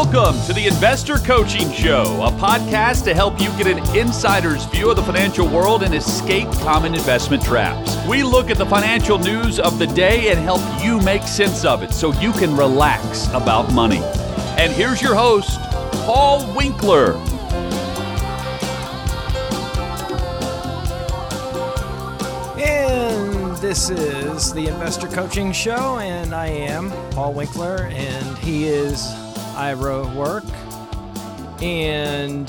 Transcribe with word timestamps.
Welcome 0.00 0.40
to 0.46 0.52
the 0.52 0.68
Investor 0.68 1.16
Coaching 1.16 1.72
Show, 1.72 2.22
a 2.22 2.30
podcast 2.30 3.02
to 3.02 3.14
help 3.14 3.40
you 3.40 3.48
get 3.58 3.66
an 3.66 3.78
insider's 3.96 4.64
view 4.66 4.90
of 4.90 4.96
the 4.96 5.02
financial 5.02 5.48
world 5.48 5.82
and 5.82 5.92
escape 5.92 6.48
common 6.60 6.94
investment 6.94 7.42
traps. 7.42 7.96
We 8.06 8.22
look 8.22 8.48
at 8.48 8.58
the 8.58 8.64
financial 8.64 9.18
news 9.18 9.58
of 9.58 9.80
the 9.80 9.88
day 9.88 10.30
and 10.30 10.38
help 10.38 10.60
you 10.80 11.00
make 11.00 11.24
sense 11.24 11.64
of 11.64 11.82
it 11.82 11.92
so 11.92 12.12
you 12.20 12.30
can 12.30 12.56
relax 12.56 13.26
about 13.34 13.72
money. 13.72 14.00
And 14.56 14.70
here's 14.70 15.02
your 15.02 15.16
host, 15.16 15.58
Paul 16.06 16.46
Winkler. 16.54 17.14
And 22.56 23.56
this 23.56 23.90
is 23.90 24.52
the 24.52 24.68
Investor 24.68 25.08
Coaching 25.08 25.50
Show, 25.50 25.98
and 25.98 26.32
I 26.32 26.46
am 26.46 26.92
Paul 27.10 27.32
Winkler, 27.32 27.88
and 27.90 28.38
he 28.38 28.68
is 28.68 29.12
Ira 29.58 30.06
Work. 30.14 30.44
And 31.60 32.48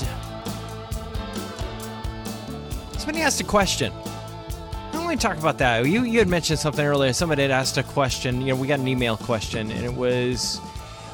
somebody 2.98 3.20
asked 3.20 3.40
a 3.40 3.44
question. 3.44 3.92
I 3.92 4.92
don't 4.92 5.04
want 5.04 5.20
to 5.20 5.26
talk 5.26 5.36
about 5.36 5.58
that. 5.58 5.86
You 5.86 6.04
you 6.04 6.20
had 6.20 6.28
mentioned 6.28 6.60
something 6.60 6.84
earlier. 6.84 7.12
Somebody 7.12 7.42
had 7.42 7.50
asked 7.50 7.76
a 7.78 7.82
question. 7.82 8.40
You 8.40 8.48
know, 8.48 8.56
we 8.56 8.68
got 8.68 8.78
an 8.78 8.86
email 8.86 9.16
question, 9.16 9.70
and 9.72 9.84
it 9.84 9.92
was 9.92 10.60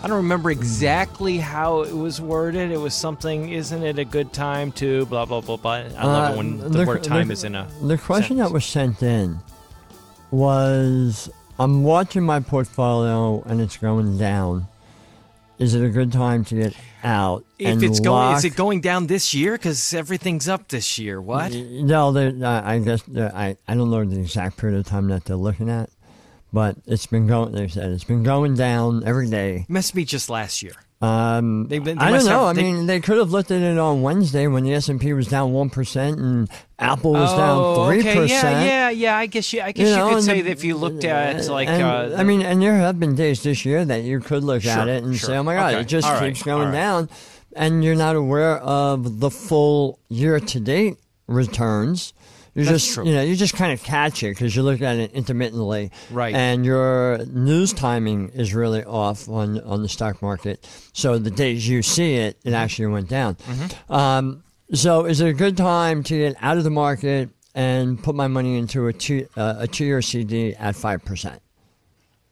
I 0.03 0.09
don't 0.09 0.19
remember 0.19 0.51
exactly 0.51 1.39
how 1.39 1.83
it 1.83 1.97
was 1.97 2.21
worded. 2.21 2.71
It 2.71 2.79
was 2.79 2.95
something, 2.95 3.51
isn't 3.51 3.83
it 3.83 3.99
a 3.99 4.05
good 4.05 4.33
time 4.33 4.73
to 4.73 5.07
blah 5.07 5.25
blah 5.25 5.41
blah 5.41 5.57
blah. 5.57 5.73
I 5.73 5.83
love 5.83 6.31
it 6.31 6.35
uh, 6.35 6.37
when 6.37 6.59
the, 6.59 6.85
word 6.85 7.03
time 7.03 7.29
the, 7.29 7.33
is 7.33 7.45
in 7.45 7.55
a 7.55 7.67
The 7.83 7.97
question 7.97 8.37
sentence. 8.37 8.49
that 8.49 8.55
was 8.55 8.65
sent 8.67 9.03
in 9.03 9.39
was 10.31 11.31
I'm 11.59 11.83
watching 11.83 12.23
my 12.23 12.41
portfolio 12.41 13.43
and 13.47 13.61
it's 13.61 13.79
going 13.79 14.19
down. 14.19 14.69
Is 15.59 15.75
it 15.75 15.85
a 15.85 15.89
good 15.89 16.13
time 16.13 16.45
to 16.47 16.55
get 16.55 16.77
out? 17.03 17.45
If 17.59 17.69
and 17.69 17.83
it's 17.83 18.01
going, 18.01 18.37
is 18.37 18.45
it 18.45 18.57
going 18.57 18.83
down 18.83 19.07
this 19.07 19.33
year? 19.33 19.53
Because 19.53 19.95
everything's 19.95 20.49
up 20.49 20.69
this 20.69 20.99
year. 20.99 21.21
What? 21.21 21.53
No, 21.53 22.15
uh, 22.15 22.63
I 22.65 22.79
guess 22.79 23.09
uh, 23.09 23.31
I 23.35 23.57
I 23.67 23.75
don't 23.75 23.91
know 23.91 24.05
the 24.05 24.21
exact 24.21 24.59
period 24.59 24.79
of 24.79 24.87
time 24.87 25.09
that 25.09 25.25
they're 25.25 25.37
looking 25.37 25.71
at, 25.71 25.89
but 26.53 26.77
it's 26.87 27.07
been 27.07 27.27
going. 27.27 27.53
They 27.53 27.69
said 27.69 27.91
it's 27.91 28.05
been 28.05 28.23
going 28.23 28.55
down 28.55 29.03
every 29.05 29.31
day. 29.31 29.65
Must 29.69 29.95
be 29.95 30.05
just 30.05 30.29
last 30.29 30.63
year. 30.63 30.75
Um, 31.03 31.67
They've 31.69 31.85
they 31.85 31.93
I 31.93 32.11
don't 32.11 32.25
know. 32.25 32.47
have- 32.47 32.49
I 32.49 32.53
they- 32.55 32.63
mean, 32.63 32.87
they 32.87 33.01
could 33.01 33.19
have 33.19 33.31
looked 33.31 33.51
at 33.51 33.61
it 33.61 33.77
on 33.77 34.01
Wednesday 34.01 34.47
when 34.47 34.65
the 34.65 34.73
S 34.73 34.89
and 34.89 34.99
P 34.99 35.13
was 35.13 35.27
down 35.29 35.53
one 35.53 35.69
percent 35.69 36.19
and 36.19 36.49
Apple 36.79 37.13
was 37.13 37.31
down 37.33 37.75
three 37.87 37.99
Oh, 37.99 38.01
okay. 38.01 38.15
percent. 38.15 38.65
Yeah, 38.67 38.89
yeah, 38.89 38.91
yeah. 38.91 39.17
I 39.19 39.27
guess 39.27 39.53
you. 39.53 39.61
I 39.61 39.73
guess 39.73 39.91
you, 39.91 39.95
know, 39.97 40.09
could 40.15 40.23
say 40.23 40.37
the- 40.37 40.43
that 40.43 40.51
if 40.53 40.65
you 40.65 40.75
looked 40.77 41.05
at 41.05 41.47
like. 41.49 41.69
and, 41.69 41.83
uh, 41.83 42.17
I 42.17 42.23
mean, 42.25 42.41
and 42.41 42.63
there 42.63 42.75
have 42.77 42.99
been 42.99 43.15
days 43.15 43.43
this 43.43 43.67
year 43.67 43.85
that 43.85 44.05
you 44.05 44.21
could 44.21 44.43
look 44.43 44.65
at 44.65 44.89
it 44.89 45.05
and 45.05 45.15
sure. 45.15 45.27
say, 45.29 45.37
"Oh 45.37 45.43
my 45.43 45.55
God, 45.55 45.75
Okay, 45.75 45.81
it 45.83 45.85
just 45.89 46.07
all 46.09 46.15
right, 46.15 46.33
keeps 46.33 46.43
going 46.43 46.61
all 46.61 46.73
right. 46.73 46.73
down," 46.73 47.09
and 47.55 47.85
you're 47.85 47.95
not 47.95 48.17
aware 48.17 48.57
of 48.59 49.21
the 49.21 49.31
full 49.31 49.99
year-to-date 50.09 50.97
returns. 51.29 52.15
You 52.57 52.65
That's 52.65 52.85
just, 52.85 52.95
true. 52.95 53.07
you 53.07 53.13
know, 53.13 53.21
you 53.21 53.37
just 53.37 53.53
kind 53.53 53.71
of 53.71 53.83
catch 53.83 54.23
it 54.23 54.31
because 54.31 54.57
you 54.57 54.63
look 54.63 54.81
at 54.81 54.97
it 54.97 55.13
intermittently, 55.13 55.91
Right. 56.11 56.35
And 56.35 56.65
your 56.65 57.19
news 57.27 57.75
timing 57.75 58.31
is 58.31 58.55
really 58.55 58.83
off 58.83 59.29
on 59.29 59.61
on 59.61 59.83
the 59.83 59.91
stock 59.91 60.23
market. 60.23 60.67
So 60.95 61.19
the 61.19 61.31
days 61.31 61.69
you 61.69 61.83
see 61.83 62.15
it, 62.15 62.39
it 62.45 62.55
actually 62.55 62.87
went 62.87 63.11
down. 63.11 63.35
Mm-hmm. 63.35 63.93
Um, 63.93 64.43
so 64.73 65.05
is 65.05 65.21
it 65.21 65.29
a 65.29 65.35
good 65.35 65.59
time 65.59 66.03
to 66.05 66.17
get 66.17 66.37
out 66.41 66.57
of 66.57 66.65
the 66.65 66.71
market 66.71 67.29
and 67.55 68.03
put 68.03 68.15
my 68.15 68.27
money 68.27 68.57
into 68.57 68.87
a 68.87 68.93
two 68.95 69.29
uh, 69.37 69.57
a 69.59 69.67
two-year 69.67 70.01
CD 70.01 70.55
at 70.55 70.77
five 70.77 71.05
percent? 71.05 71.43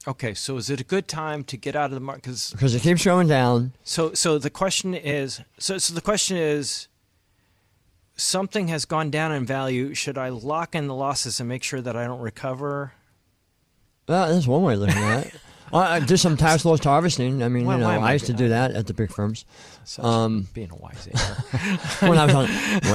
okay, 0.07 0.33
so 0.33 0.57
is 0.57 0.71
it 0.71 0.81
a 0.81 0.83
good 0.83 1.07
time 1.07 1.43
to 1.43 1.57
get 1.57 1.75
out 1.75 1.85
of 1.85 1.91
the 1.91 1.99
market? 1.99 2.23
Because 2.23 2.51
because 2.51 2.73
it 2.73 2.81
keeps 2.81 3.05
going 3.05 3.27
down. 3.27 3.73
so 3.83 4.13
so 4.13 4.39
the 4.39 4.49
question 4.49 4.95
is 4.95 5.41
so 5.59 5.77
so 5.77 5.93
the 5.93 6.01
question 6.01 6.35
is. 6.35 6.87
Something 8.15 8.69
has 8.69 8.85
gone 8.85 9.09
down 9.09 9.31
in 9.31 9.45
value. 9.45 9.93
Should 9.93 10.17
I 10.17 10.29
lock 10.29 10.73
in 10.75 10.87
the 10.87 10.93
losses 10.95 11.39
and 11.39 11.49
make 11.49 11.63
sure 11.63 11.81
that 11.81 11.95
I 11.97 12.05
don't 12.05 12.21
recover? 12.21 12.93
Well, 14.07 14.33
that's 14.33 14.47
one 14.47 14.63
way 14.63 14.73
of 14.75 14.79
looking 14.79 14.97
at 14.97 15.27
it. 15.27 15.33
I 15.73 15.95
I 15.95 15.99
do 15.99 16.15
some 16.15 16.37
tax 16.37 16.63
loss 16.63 16.83
harvesting. 16.83 17.41
I 17.43 17.49
mean, 17.49 17.65
Why- 17.65 17.73
you 17.75 17.81
know, 17.81 17.89
I 17.89 17.97
I 17.97 18.13
used 18.13 18.27
to 18.27 18.33
do 18.33 18.49
that 18.49 18.71
at 18.71 18.85
the 18.87 18.93
big 18.93 19.11
firms 19.11 19.45
Um, 19.97 20.47
being 20.53 20.69
a 20.71 20.75
wise 20.75 21.07
when 22.01 22.17
I 22.17 22.25
was 22.25 22.35
on 22.35 22.47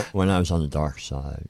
when 0.13 0.31
I 0.31 0.39
was 0.39 0.51
on 0.51 0.61
the 0.61 0.69
dark 0.69 1.01
side. 1.01 1.47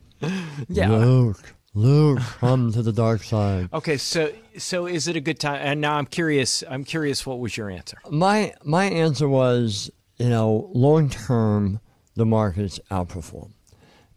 Yeah. 0.68 0.88
Luke, 0.90 1.54
Luke, 1.74 2.20
come 2.40 2.72
to 2.72 2.82
the 2.82 2.92
dark 2.92 3.22
side. 3.22 3.68
Okay, 3.72 3.98
so 3.98 4.32
so 4.58 4.86
is 4.86 5.06
it 5.08 5.14
a 5.16 5.20
good 5.20 5.38
time? 5.38 5.60
And 5.62 5.80
now 5.80 5.96
I'm 5.96 6.06
curious. 6.06 6.64
I'm 6.68 6.84
curious. 6.84 7.24
What 7.26 7.38
was 7.38 7.56
your 7.56 7.70
answer? 7.70 7.98
My 8.10 8.54
my 8.64 8.86
answer 8.86 9.28
was, 9.28 9.90
you 10.16 10.28
know, 10.30 10.70
long 10.72 11.10
term, 11.10 11.80
the 12.14 12.24
markets 12.26 12.80
outperform, 12.90 13.52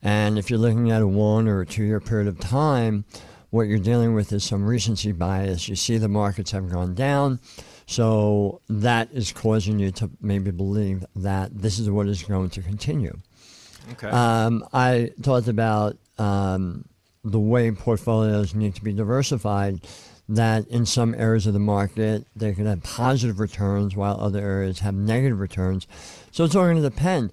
and 0.04 0.38
if 0.38 0.50
you're 0.50 0.60
looking 0.60 0.92
at 0.92 1.02
a 1.02 1.08
one 1.08 1.48
or 1.48 1.62
a 1.62 1.66
two 1.66 1.84
year 1.84 2.02
period 2.02 2.28
of 2.28 2.38
time, 2.40 3.06
what 3.50 3.68
you're 3.68 3.80
dealing 3.80 4.14
with 4.14 4.34
is 4.34 4.44
some 4.44 4.66
recency 4.66 5.14
bias. 5.14 5.70
You 5.70 5.76
see 5.76 5.98
the 5.98 6.10
markets 6.10 6.52
have 6.52 6.70
gone 6.70 6.94
down, 6.94 7.40
so 7.86 8.62
that 8.68 9.10
is 9.14 9.32
causing 9.32 9.80
you 9.80 9.92
to 9.92 10.10
maybe 10.22 10.52
believe 10.52 11.06
that 11.16 11.62
this 11.62 11.80
is 11.80 11.90
what 11.90 12.08
is 12.08 12.22
going 12.24 12.50
to 12.52 12.62
continue. 12.62 13.18
Okay. 13.94 14.10
Um, 14.10 14.66
I 14.74 15.12
talked 15.22 15.48
about 15.48 15.98
um, 16.18 16.86
the 17.24 17.40
way 17.40 17.72
portfolios 17.72 18.54
need 18.54 18.76
to 18.76 18.84
be 18.84 18.92
diversified. 18.92 19.80
That 20.30 20.68
in 20.70 20.86
some 20.86 21.14
areas 21.16 21.48
of 21.48 21.54
the 21.54 21.60
market 21.60 22.26
they 22.34 22.54
could 22.54 22.66
have 22.66 22.82
positive 22.84 23.40
returns, 23.40 23.96
while 23.96 24.20
other 24.20 24.40
areas 24.40 24.80
have 24.80 24.96
negative 24.96 25.40
returns. 25.40 25.86
So 26.32 26.44
it's 26.44 26.56
all 26.56 26.64
going 26.64 26.82
to 26.82 26.90
depend. 26.90 27.32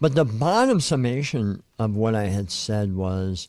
But 0.00 0.14
the 0.14 0.24
bottom 0.24 0.80
summation 0.80 1.62
of 1.78 1.94
what 1.94 2.14
I 2.14 2.24
had 2.26 2.50
said 2.50 2.94
was, 2.96 3.48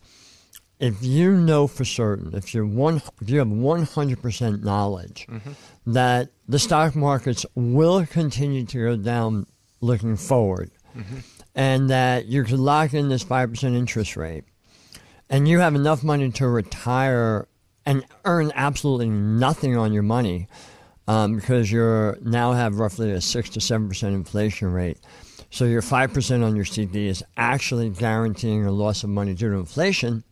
if 0.80 1.02
you 1.02 1.32
know 1.34 1.68
for 1.68 1.86
certain, 1.86 2.34
if 2.36 2.54
you're 2.54 2.66
one, 2.66 3.02
if 3.22 3.30
you 3.30 3.40
have 3.40 3.48
100% 3.48 4.64
knowledge 4.64 5.28
that 5.86 6.30
the 6.48 6.60
stock 6.60 6.96
markets 6.96 7.46
will 7.56 8.06
continue 8.06 8.66
to 8.66 8.78
go 8.78 8.96
down 8.98 9.46
looking 9.80 10.16
forward, 10.18 10.72
and 11.56 11.90
that 11.90 12.26
you 12.26 12.44
could 12.44 12.60
lock 12.60 12.94
in 12.94 13.10
this 13.10 13.24
5% 13.24 13.76
interest 13.76 14.18
rate, 14.18 14.44
and 15.30 15.48
you 15.48 15.60
have 15.60 15.76
enough 15.76 16.04
money 16.04 16.32
to 16.32 16.48
retire 16.48 17.48
and 17.86 18.04
earn 18.26 18.52
absolutely 18.56 19.10
nothing 19.10 19.78
on 19.78 19.94
your 19.94 20.04
money 20.04 20.48
um, 21.08 21.36
because 21.38 21.72
you 21.72 22.16
now 22.22 22.52
have 22.54 22.78
roughly 22.80 23.12
a 23.12 23.22
6 23.22 23.50
to 23.52 23.60
7% 23.60 24.04
inflation 24.04 24.72
rate. 24.72 24.98
So 25.52 25.66
your 25.66 25.82
5% 25.82 26.44
on 26.46 26.56
your 26.56 26.66
CD 26.66 27.08
is 27.08 27.24
actually 27.36 27.90
guaranteeing 27.90 28.66
a 28.66 28.72
loss 28.72 29.04
of 29.04 29.10
money 29.10 29.34
due 29.34 29.52
to 29.52 29.58
inflation. 29.58 30.24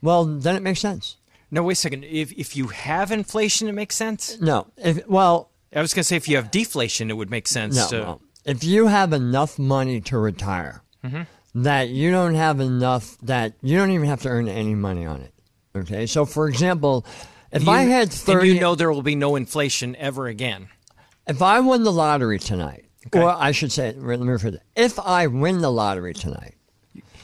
Well, 0.00 0.24
then 0.24 0.56
it 0.56 0.62
makes 0.62 0.80
sense. 0.80 1.16
no, 1.50 1.62
wait 1.62 1.74
a 1.74 1.76
second. 1.76 2.04
If 2.04 2.32
if 2.32 2.56
you 2.56 2.68
have 2.68 3.12
inflation, 3.12 3.68
it 3.68 3.72
makes 3.72 3.94
sense. 3.94 4.40
No, 4.40 4.66
if 4.76 5.06
well, 5.06 5.50
I 5.74 5.80
was 5.80 5.92
going 5.92 6.00
to 6.00 6.04
say 6.04 6.16
if 6.16 6.28
you 6.28 6.36
have 6.36 6.50
deflation, 6.50 7.10
it 7.10 7.14
would 7.14 7.30
make 7.30 7.46
sense. 7.48 7.76
no, 7.76 7.88
to, 7.88 7.98
no. 7.98 8.20
If 8.44 8.64
you 8.64 8.86
have 8.86 9.12
enough 9.12 9.58
money 9.58 10.00
to 10.02 10.18
retire, 10.18 10.82
mm-hmm. 11.04 11.22
that 11.62 11.88
you 11.88 12.10
don't 12.10 12.34
have 12.34 12.60
enough 12.60 13.18
that 13.22 13.54
you 13.60 13.76
don't 13.76 13.90
even 13.90 14.06
have 14.08 14.22
to 14.22 14.28
earn 14.28 14.48
any 14.48 14.74
money 14.74 15.04
on 15.04 15.20
it. 15.20 15.34
Okay, 15.76 16.06
so 16.06 16.24
for 16.24 16.48
example, 16.48 17.04
if 17.52 17.64
You- 17.64 17.70
I 17.70 17.82
had 17.82 18.02
and 18.04 18.12
thirty, 18.12 18.48
you 18.48 18.60
know 18.60 18.74
there 18.74 18.90
will 18.92 19.02
be 19.02 19.16
no 19.16 19.36
inflation 19.36 19.94
ever 19.96 20.26
again. 20.26 20.68
if 21.26 21.42
I 21.42 21.60
won 21.60 21.82
the 21.82 21.92
lottery 21.92 22.38
tonight, 22.38 22.87
Okay. 23.08 23.20
or 23.20 23.28
I 23.30 23.52
should 23.52 23.72
say, 23.72 23.92
let 23.96 24.20
me 24.20 24.26
rephrase 24.26 24.54
it. 24.54 24.62
If 24.76 24.98
I 24.98 25.26
win 25.26 25.60
the 25.60 25.70
lottery 25.70 26.14
tonight, 26.14 26.54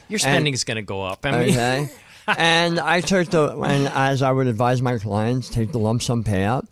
Your 0.08 0.18
spending 0.18 0.52
is 0.54 0.64
going 0.64 0.76
to 0.76 0.82
go 0.82 1.02
up. 1.02 1.24
I 1.24 1.30
mean, 1.30 1.50
okay, 1.50 1.88
and 2.28 2.80
I 2.80 3.00
took 3.00 3.28
the 3.28 3.58
and 3.60 3.88
as 3.88 4.22
I 4.22 4.32
would 4.32 4.46
advise 4.46 4.80
my 4.82 4.98
clients, 4.98 5.48
take 5.48 5.72
the 5.72 5.78
lump 5.78 6.02
sum 6.02 6.24
payout, 6.24 6.66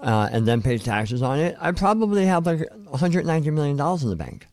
uh, 0.00 0.28
and 0.32 0.46
then 0.46 0.62
pay 0.62 0.78
taxes 0.78 1.22
on 1.22 1.38
it. 1.38 1.56
I 1.60 1.72
probably 1.72 2.26
have 2.26 2.46
like 2.46 2.60
190 2.88 3.50
million 3.50 3.76
dollars 3.76 4.02
in 4.02 4.10
the 4.10 4.16
bank. 4.16 4.46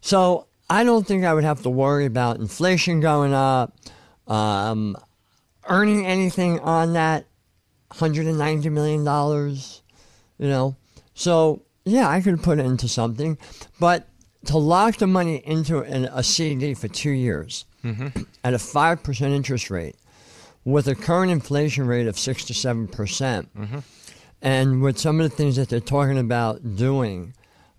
So 0.00 0.46
I 0.68 0.84
don't 0.84 1.06
think 1.06 1.24
I 1.24 1.34
would 1.34 1.44
have 1.44 1.62
to 1.62 1.70
worry 1.70 2.06
about 2.06 2.38
inflation 2.38 3.00
going 3.00 3.34
up, 3.34 3.76
um, 4.26 4.96
earning 5.68 6.06
anything 6.06 6.60
on 6.60 6.94
that 6.94 7.26
190 7.88 8.68
million 8.70 9.04
dollars. 9.04 9.82
You 10.38 10.48
know, 10.48 10.76
so 11.14 11.62
yeah, 11.84 12.08
I 12.08 12.20
could 12.20 12.42
put 12.42 12.58
it 12.58 12.66
into 12.66 12.88
something, 12.88 13.38
but 13.78 14.08
to 14.46 14.58
lock 14.58 14.96
the 14.96 15.06
money 15.06 15.36
into 15.44 15.78
an, 15.80 16.04
a 16.12 16.22
CD 16.22 16.74
for 16.74 16.88
two 16.88 17.10
years 17.10 17.64
at 18.42 18.54
a 18.54 18.58
five 18.58 19.02
percent 19.02 19.34
interest 19.34 19.70
rate, 19.70 19.96
with 20.64 20.88
a 20.88 20.94
current 20.94 21.30
inflation 21.30 21.86
rate 21.86 22.06
of 22.06 22.18
six 22.18 22.44
to 22.46 22.54
seven 22.54 22.88
percent, 22.88 23.48
and 24.40 24.80
with 24.82 24.98
some 24.98 25.20
of 25.20 25.30
the 25.30 25.36
things 25.36 25.56
that 25.56 25.68
they're 25.68 25.80
talking 25.80 26.18
about 26.18 26.76
doing 26.76 27.34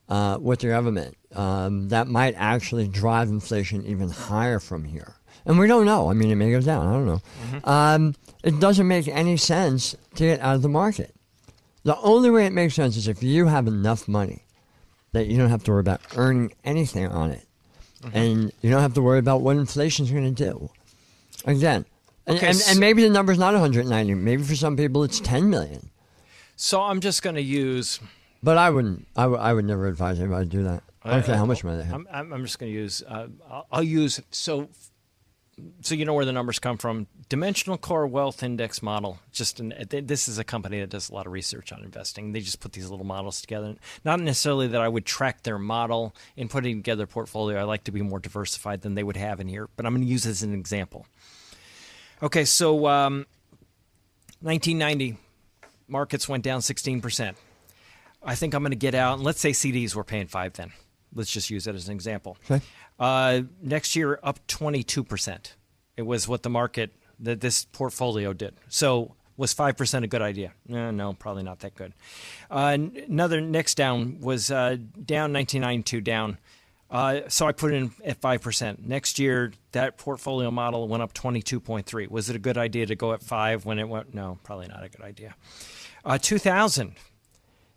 uh, 0.09 0.37
with 0.39 0.59
the 0.59 0.67
government, 0.67 1.17
um, 1.33 1.89
that 1.89 2.07
might 2.07 2.35
actually 2.37 2.87
drive 2.87 3.29
inflation 3.29 3.83
even 3.85 4.09
higher 4.09 4.59
from 4.59 4.83
here. 4.83 5.15
And 5.47 5.57
we 5.57 5.65
don't 5.67 5.85
know. 5.85 6.09
I 6.11 6.13
mean, 6.13 6.29
it 6.29 6.35
may 6.35 6.51
go 6.51 6.61
down. 6.61 6.85
I 6.87 6.91
don't 6.93 7.05
know. 7.07 7.21
Um, 7.63 8.15
it 8.43 8.59
doesn't 8.59 8.87
make 8.87 9.07
any 9.07 9.37
sense 9.37 9.95
to 10.15 10.23
get 10.23 10.39
out 10.39 10.55
of 10.55 10.61
the 10.61 10.69
market. 10.69 11.14
The 11.85 11.97
only 11.99 12.29
way 12.31 12.45
it 12.45 12.51
makes 12.51 12.73
sense 12.73 12.97
is 12.97 13.07
if 13.07 13.23
you 13.23 13.45
have 13.45 13.67
enough 13.67 14.07
money 14.07 14.43
that 15.13 15.27
you 15.27 15.37
don't 15.37 15.49
have 15.49 15.63
to 15.63 15.71
worry 15.71 15.79
about 15.79 16.01
earning 16.17 16.53
anything 16.65 17.07
on 17.07 17.31
it. 17.31 17.45
Mm-hmm. 18.01 18.17
And 18.17 18.51
you 18.61 18.69
don't 18.69 18.81
have 18.81 18.95
to 18.95 19.01
worry 19.01 19.19
about 19.19 19.41
what 19.41 19.55
inflation's 19.55 20.11
going 20.11 20.35
to 20.35 20.43
do. 20.43 20.69
Again, 21.45 21.85
and, 22.27 22.37
Okay, 22.37 22.47
and, 22.47 22.57
so- 22.57 22.71
and 22.71 22.79
maybe 22.79 23.03
the 23.03 23.09
number's 23.09 23.37
not 23.37 23.53
190. 23.53 24.13
Maybe 24.15 24.43
for 24.43 24.55
some 24.55 24.75
people 24.75 25.03
it's 25.03 25.19
10 25.19 25.49
million. 25.49 25.89
So 26.55 26.81
I'm 26.81 26.99
just 27.01 27.21
going 27.21 27.35
to 27.35 27.41
use. 27.41 27.99
But 28.43 28.57
I 28.57 28.69
wouldn't. 28.71 29.07
I 29.15 29.53
would- 29.53 29.65
never 29.65 29.87
advise 29.87 30.19
anybody 30.19 30.49
to 30.49 30.57
do 30.57 30.63
that. 30.63 30.83
I 31.03 31.11
don't 31.11 31.25
care 31.25 31.37
how 31.37 31.45
much 31.45 31.63
money 31.63 31.77
they 31.77 31.83
have. 31.83 31.93
I'm, 31.93 32.07
I'm, 32.11 32.33
I'm 32.33 32.43
just 32.43 32.57
going 32.57 32.71
to 32.71 32.77
use. 32.77 33.03
Uh, 33.07 33.27
I'll, 33.49 33.67
I'll 33.71 33.83
use 33.83 34.19
so. 34.31 34.69
So 35.81 35.95
you 35.95 36.03
know 36.03 36.13
where 36.13 36.25
the 36.25 36.33
numbers 36.33 36.59
come 36.59 36.77
from. 36.77 37.07
Dimensional 37.29 37.77
Core 37.77 38.07
Wealth 38.07 38.43
Index 38.43 38.83
model. 38.83 39.19
Just 39.31 39.61
an, 39.61 39.73
this 39.89 40.27
is 40.27 40.37
a 40.37 40.43
company 40.43 40.81
that 40.81 40.89
does 40.89 41.09
a 41.09 41.13
lot 41.13 41.27
of 41.27 41.31
research 41.31 41.71
on 41.71 41.81
investing. 41.81 42.33
They 42.33 42.41
just 42.41 42.59
put 42.59 42.73
these 42.73 42.89
little 42.89 43.05
models 43.05 43.39
together. 43.39 43.75
Not 44.03 44.19
necessarily 44.19 44.67
that 44.67 44.81
I 44.81 44.89
would 44.89 45.05
track 45.05 45.43
their 45.43 45.57
model 45.57 46.13
in 46.35 46.49
putting 46.49 46.77
together 46.77 47.05
a 47.05 47.07
portfolio. 47.07 47.57
I 47.59 47.63
like 47.63 47.85
to 47.85 47.91
be 47.91 48.01
more 48.01 48.19
diversified 48.19 48.81
than 48.81 48.95
they 48.95 49.03
would 49.03 49.15
have 49.15 49.39
in 49.39 49.47
here. 49.47 49.69
But 49.77 49.85
I'm 49.85 49.93
going 49.93 50.05
to 50.05 50.11
use 50.11 50.25
it 50.25 50.31
as 50.31 50.43
an 50.43 50.53
example. 50.53 51.07
Okay, 52.21 52.43
so 52.43 52.87
um, 52.87 53.25
1990 54.41 55.17
markets 55.87 56.27
went 56.27 56.43
down 56.43 56.61
16 56.61 57.01
percent. 57.01 57.37
I 58.21 58.35
think 58.35 58.53
I'm 58.53 58.61
going 58.61 58.71
to 58.71 58.75
get 58.75 58.95
out. 58.95 59.15
And 59.15 59.23
let's 59.23 59.39
say 59.39 59.51
CDs 59.51 59.95
were 59.95 60.03
paying 60.03 60.27
five 60.27 60.53
then. 60.53 60.73
Let's 61.15 61.31
just 61.31 61.49
use 61.49 61.63
that 61.63 61.75
as 61.75 61.87
an 61.87 61.93
example. 61.93 62.37
Okay. 62.49 62.63
Uh, 62.99 63.41
next 63.61 63.95
year, 63.95 64.19
up 64.21 64.45
22%. 64.47 65.53
It 65.97 66.01
was 66.03 66.27
what 66.27 66.43
the 66.43 66.49
market, 66.49 66.91
that 67.19 67.41
this 67.41 67.65
portfolio 67.65 68.33
did. 68.33 68.55
So 68.67 69.15
was 69.37 69.53
5% 69.53 70.03
a 70.03 70.07
good 70.07 70.21
idea? 70.21 70.53
No, 70.67 70.91
no, 70.91 71.13
probably 71.13 71.43
not 71.43 71.59
that 71.59 71.75
good. 71.75 71.93
Uh, 72.49 72.77
another 73.07 73.41
next 73.41 73.75
down 73.75 74.19
was 74.19 74.51
uh, 74.51 74.77
down 75.05 75.33
1992, 75.33 76.01
down. 76.01 76.37
Uh, 76.89 77.21
so 77.27 77.47
I 77.47 77.51
put 77.51 77.73
it 77.73 77.77
in 77.77 77.91
at 78.05 78.21
5%. 78.21 78.85
Next 78.85 79.19
year, 79.19 79.51
that 79.71 79.97
portfolio 79.97 80.51
model 80.51 80.87
went 80.87 81.01
up 81.03 81.13
22.3. 81.13 82.09
Was 82.09 82.29
it 82.29 82.35
a 82.35 82.39
good 82.39 82.57
idea 82.57 82.85
to 82.85 82.95
go 82.95 83.13
at 83.13 83.23
5 83.23 83.65
when 83.65 83.79
it 83.79 83.89
went? 83.89 84.13
No, 84.13 84.37
probably 84.43 84.67
not 84.67 84.83
a 84.83 84.89
good 84.89 85.01
idea. 85.01 85.35
Uh, 86.03 86.17
2000. 86.17 86.95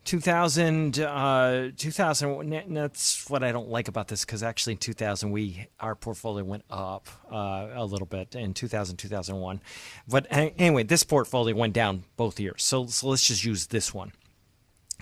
2000, 0.09 1.01
uh, 1.01 1.69
2000 1.77 2.51
n- 2.55 2.73
that's 2.73 3.29
what 3.29 3.45
I 3.45 3.53
don't 3.53 3.69
like 3.69 3.89
about 3.89 4.09
this 4.09 4.25
because 4.25 4.43
actually 4.43 4.73
in 4.73 4.79
2000 4.79 5.31
we 5.31 5.67
our 5.81 5.95
portfolio 5.95 6.43
went 6.45 6.65
up 6.71 7.09
uh, 7.31 7.69
a 7.75 7.85
little 7.85 8.07
bit 8.07 8.35
in 8.35 8.55
2000 8.55 8.97
2001 8.97 9.61
but 10.09 10.27
anyway 10.31 10.83
this 10.83 11.03
portfolio 11.03 11.55
went 11.55 11.75
down 11.75 12.05
both 12.17 12.41
years. 12.41 12.63
So, 12.63 12.87
so 12.87 13.07
let's 13.09 13.27
just 13.27 13.45
use 13.45 13.67
this 13.67 13.93
one. 13.93 14.13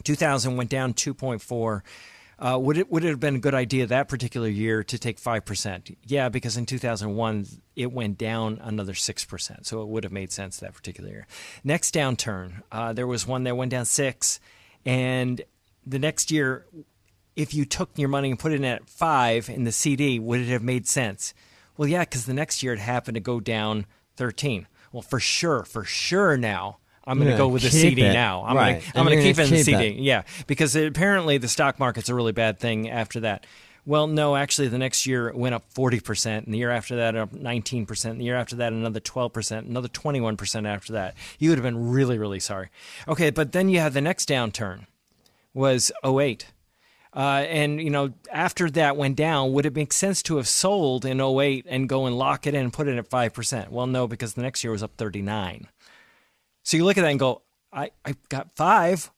2000 0.03 0.57
went 0.57 0.71
down 0.71 0.93
2.4 0.93 1.83
uh, 2.39 2.59
would 2.61 2.77
it 2.77 2.91
would 2.91 3.05
it 3.05 3.09
have 3.09 3.21
been 3.21 3.37
a 3.37 3.39
good 3.39 3.55
idea 3.55 3.87
that 3.87 4.09
particular 4.09 4.49
year 4.49 4.83
to 4.85 4.99
take 4.99 5.19
five 5.19 5.45
percent? 5.47 5.97
Yeah, 6.05 6.29
because 6.29 6.59
in 6.59 6.67
2001 6.67 7.47
it 7.77 7.91
went 7.91 8.19
down 8.19 8.61
another 8.63 8.93
six 8.93 9.25
percent, 9.25 9.67
so 9.67 9.81
it 9.81 9.89
would 9.89 10.05
have 10.05 10.13
made 10.13 10.31
sense 10.33 10.59
that 10.59 10.75
particular 10.75 11.09
year. 11.09 11.27
Next 11.65 11.95
downturn, 11.95 12.63
uh, 12.71 12.93
there 12.93 13.07
was 13.07 13.27
one 13.27 13.45
that 13.45 13.57
went 13.57 13.71
down 13.71 13.87
six, 13.87 14.39
and 14.87 15.43
the 15.85 15.99
next 15.99 16.31
year, 16.31 16.65
if 17.37 17.53
you 17.53 17.65
took 17.67 17.91
your 17.97 18.09
money 18.09 18.31
and 18.31 18.39
put 18.39 18.53
it 18.53 18.57
in 18.57 18.65
at 18.65 18.89
five 18.89 19.51
in 19.51 19.65
the 19.65 19.73
CD, 19.73 20.19
would 20.19 20.41
it 20.41 20.49
have 20.49 20.63
made 20.63 20.87
sense? 20.87 21.35
Well, 21.77 21.89
yeah, 21.89 22.01
because 22.01 22.25
the 22.25 22.33
next 22.33 22.63
year 22.63 22.73
it 22.73 22.79
happened 22.79 23.17
to 23.17 23.21
go 23.21 23.39
down 23.41 23.85
13. 24.17 24.67
Well, 24.93 25.03
for 25.03 25.21
sure, 25.21 25.65
for 25.65 25.85
sure 25.85 26.37
now. 26.39 26.79
I'm 27.09 27.19
going 27.19 27.31
to 27.31 27.37
go 27.37 27.47
with 27.47 27.63
the 27.63 27.71
CD 27.71 28.03
it. 28.03 28.13
now. 28.15 28.43
I'm 28.45 28.57
Right. 28.57 28.73
going 28.73 28.81
to 28.81 28.89
And 28.89 28.99
I'm 28.99 29.05
going 29.07 29.19
to 29.19 29.23
keep 29.23 29.39
it 29.39 29.45
in 29.45 29.51
the 29.51 29.63
CD. 29.63 29.85
it. 29.89 29.97
Yeah, 29.99 30.23
because 30.49 30.75
apparently 30.75 31.39
the 31.39 31.47
stock 31.47 31.79
market's 31.79 32.09
a 32.09 32.15
really 32.17 32.33
bad 32.33 32.59
thing 32.59 32.91
after 32.91 33.21
that. 33.21 33.47
Well, 33.87 34.09
no, 34.09 34.35
actually, 34.35 34.67
the 34.67 34.79
next 34.79 35.07
year 35.07 35.29
it 35.29 35.37
went 35.37 35.55
up 35.55 35.73
40%, 35.73 36.45
and 36.45 36.53
the 36.53 36.59
year 36.59 36.73
after 36.73 36.97
that, 36.97 37.15
up 37.15 37.33
19%, 37.33 38.05
and 38.05 38.21
the 38.21 38.25
year 38.25 38.35
after 38.35 38.57
that, 38.57 38.73
another 38.73 38.99
12%, 38.99 39.59
another 39.59 39.89
21% 39.89 40.67
after 40.67 40.93
that. 40.95 41.15
You 41.39 41.51
would 41.51 41.59
have 41.59 41.63
been 41.63 41.91
really, 41.91 42.19
really 42.19 42.41
sorry. 42.41 42.71
Okay, 43.07 43.31
but 43.31 43.53
then 43.53 43.69
you 43.69 43.79
had 43.79 43.93
the 43.93 44.01
next 44.01 44.29
downturn 44.29 44.87
was 45.55 45.93
08. 46.05 46.47
Uh, 47.15 47.47
and, 47.49 47.81
you 47.81 47.89
know, 47.89 48.13
after 48.33 48.69
that 48.71 48.97
went 48.97 49.15
down, 49.15 49.53
would 49.53 49.65
it 49.65 49.75
make 49.75 49.93
sense 49.93 50.21
to 50.25 50.37
have 50.37 50.49
sold 50.49 51.05
in 51.05 51.21
08 51.21 51.65
and 51.69 51.89
go 51.89 52.07
and 52.07 52.19
lock 52.19 52.47
it 52.47 52.55
in 52.55 52.63
and 52.63 52.73
put 52.73 52.89
it 52.89 52.99
at 52.99 53.09
5%? 53.09 53.71
Well, 53.71 53.87
no, 53.87 54.09
because 54.09 54.35
the 54.35 54.43
next 54.43 54.65
year 54.65 54.73
was 54.73 54.83
up 54.83 54.97
39. 54.97 55.69
So 56.65 56.77
you 56.77 56.85
look 56.85 56.99
at 56.99 57.03
that 57.03 57.11
and 57.11 57.21
go, 57.21 57.43
I, 57.73 57.93
I 58.05 58.17
got 58.29 58.51
five, 58.57 59.13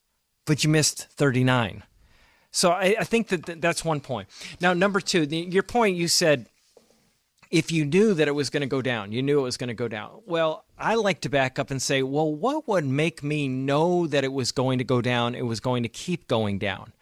but 0.45 0.63
you 0.63 0.69
missed 0.69 1.07
39. 1.09 1.83
So 2.51 2.71
I, 2.71 2.95
I 2.99 3.03
think 3.03 3.27
that 3.27 3.45
th- 3.45 3.61
that's 3.61 3.85
one 3.85 3.99
point. 3.99 4.27
Now, 4.59 4.73
number 4.73 4.99
two, 4.99 5.25
the, 5.25 5.37
your 5.37 5.63
point 5.63 5.95
you 5.95 6.07
said 6.07 6.47
if 7.51 7.71
you 7.71 7.83
knew 7.83 8.13
that 8.13 8.27
it 8.27 8.35
was 8.35 8.49
going 8.49 8.61
to 8.61 8.67
go 8.67 8.81
down, 8.81 9.11
you 9.11 9.23
knew 9.23 9.39
it 9.39 9.43
was 9.43 9.57
going 9.57 9.69
to 9.69 9.73
go 9.73 9.87
down. 9.87 10.21
Well, 10.25 10.65
I 10.77 10.95
like 10.95 11.21
to 11.21 11.29
back 11.29 11.57
up 11.57 11.71
and 11.71 11.81
say, 11.81 12.03
well, 12.03 12.31
what 12.31 12.67
would 12.67 12.85
make 12.85 13.23
me 13.23 13.47
know 13.47 14.05
that 14.07 14.23
it 14.23 14.31
was 14.31 14.51
going 14.51 14.77
to 14.77 14.83
go 14.83 15.01
down? 15.01 15.33
It 15.33 15.45
was 15.45 15.59
going 15.59 15.83
to 15.83 15.89
keep 15.89 16.27
going 16.27 16.59
down. 16.59 16.93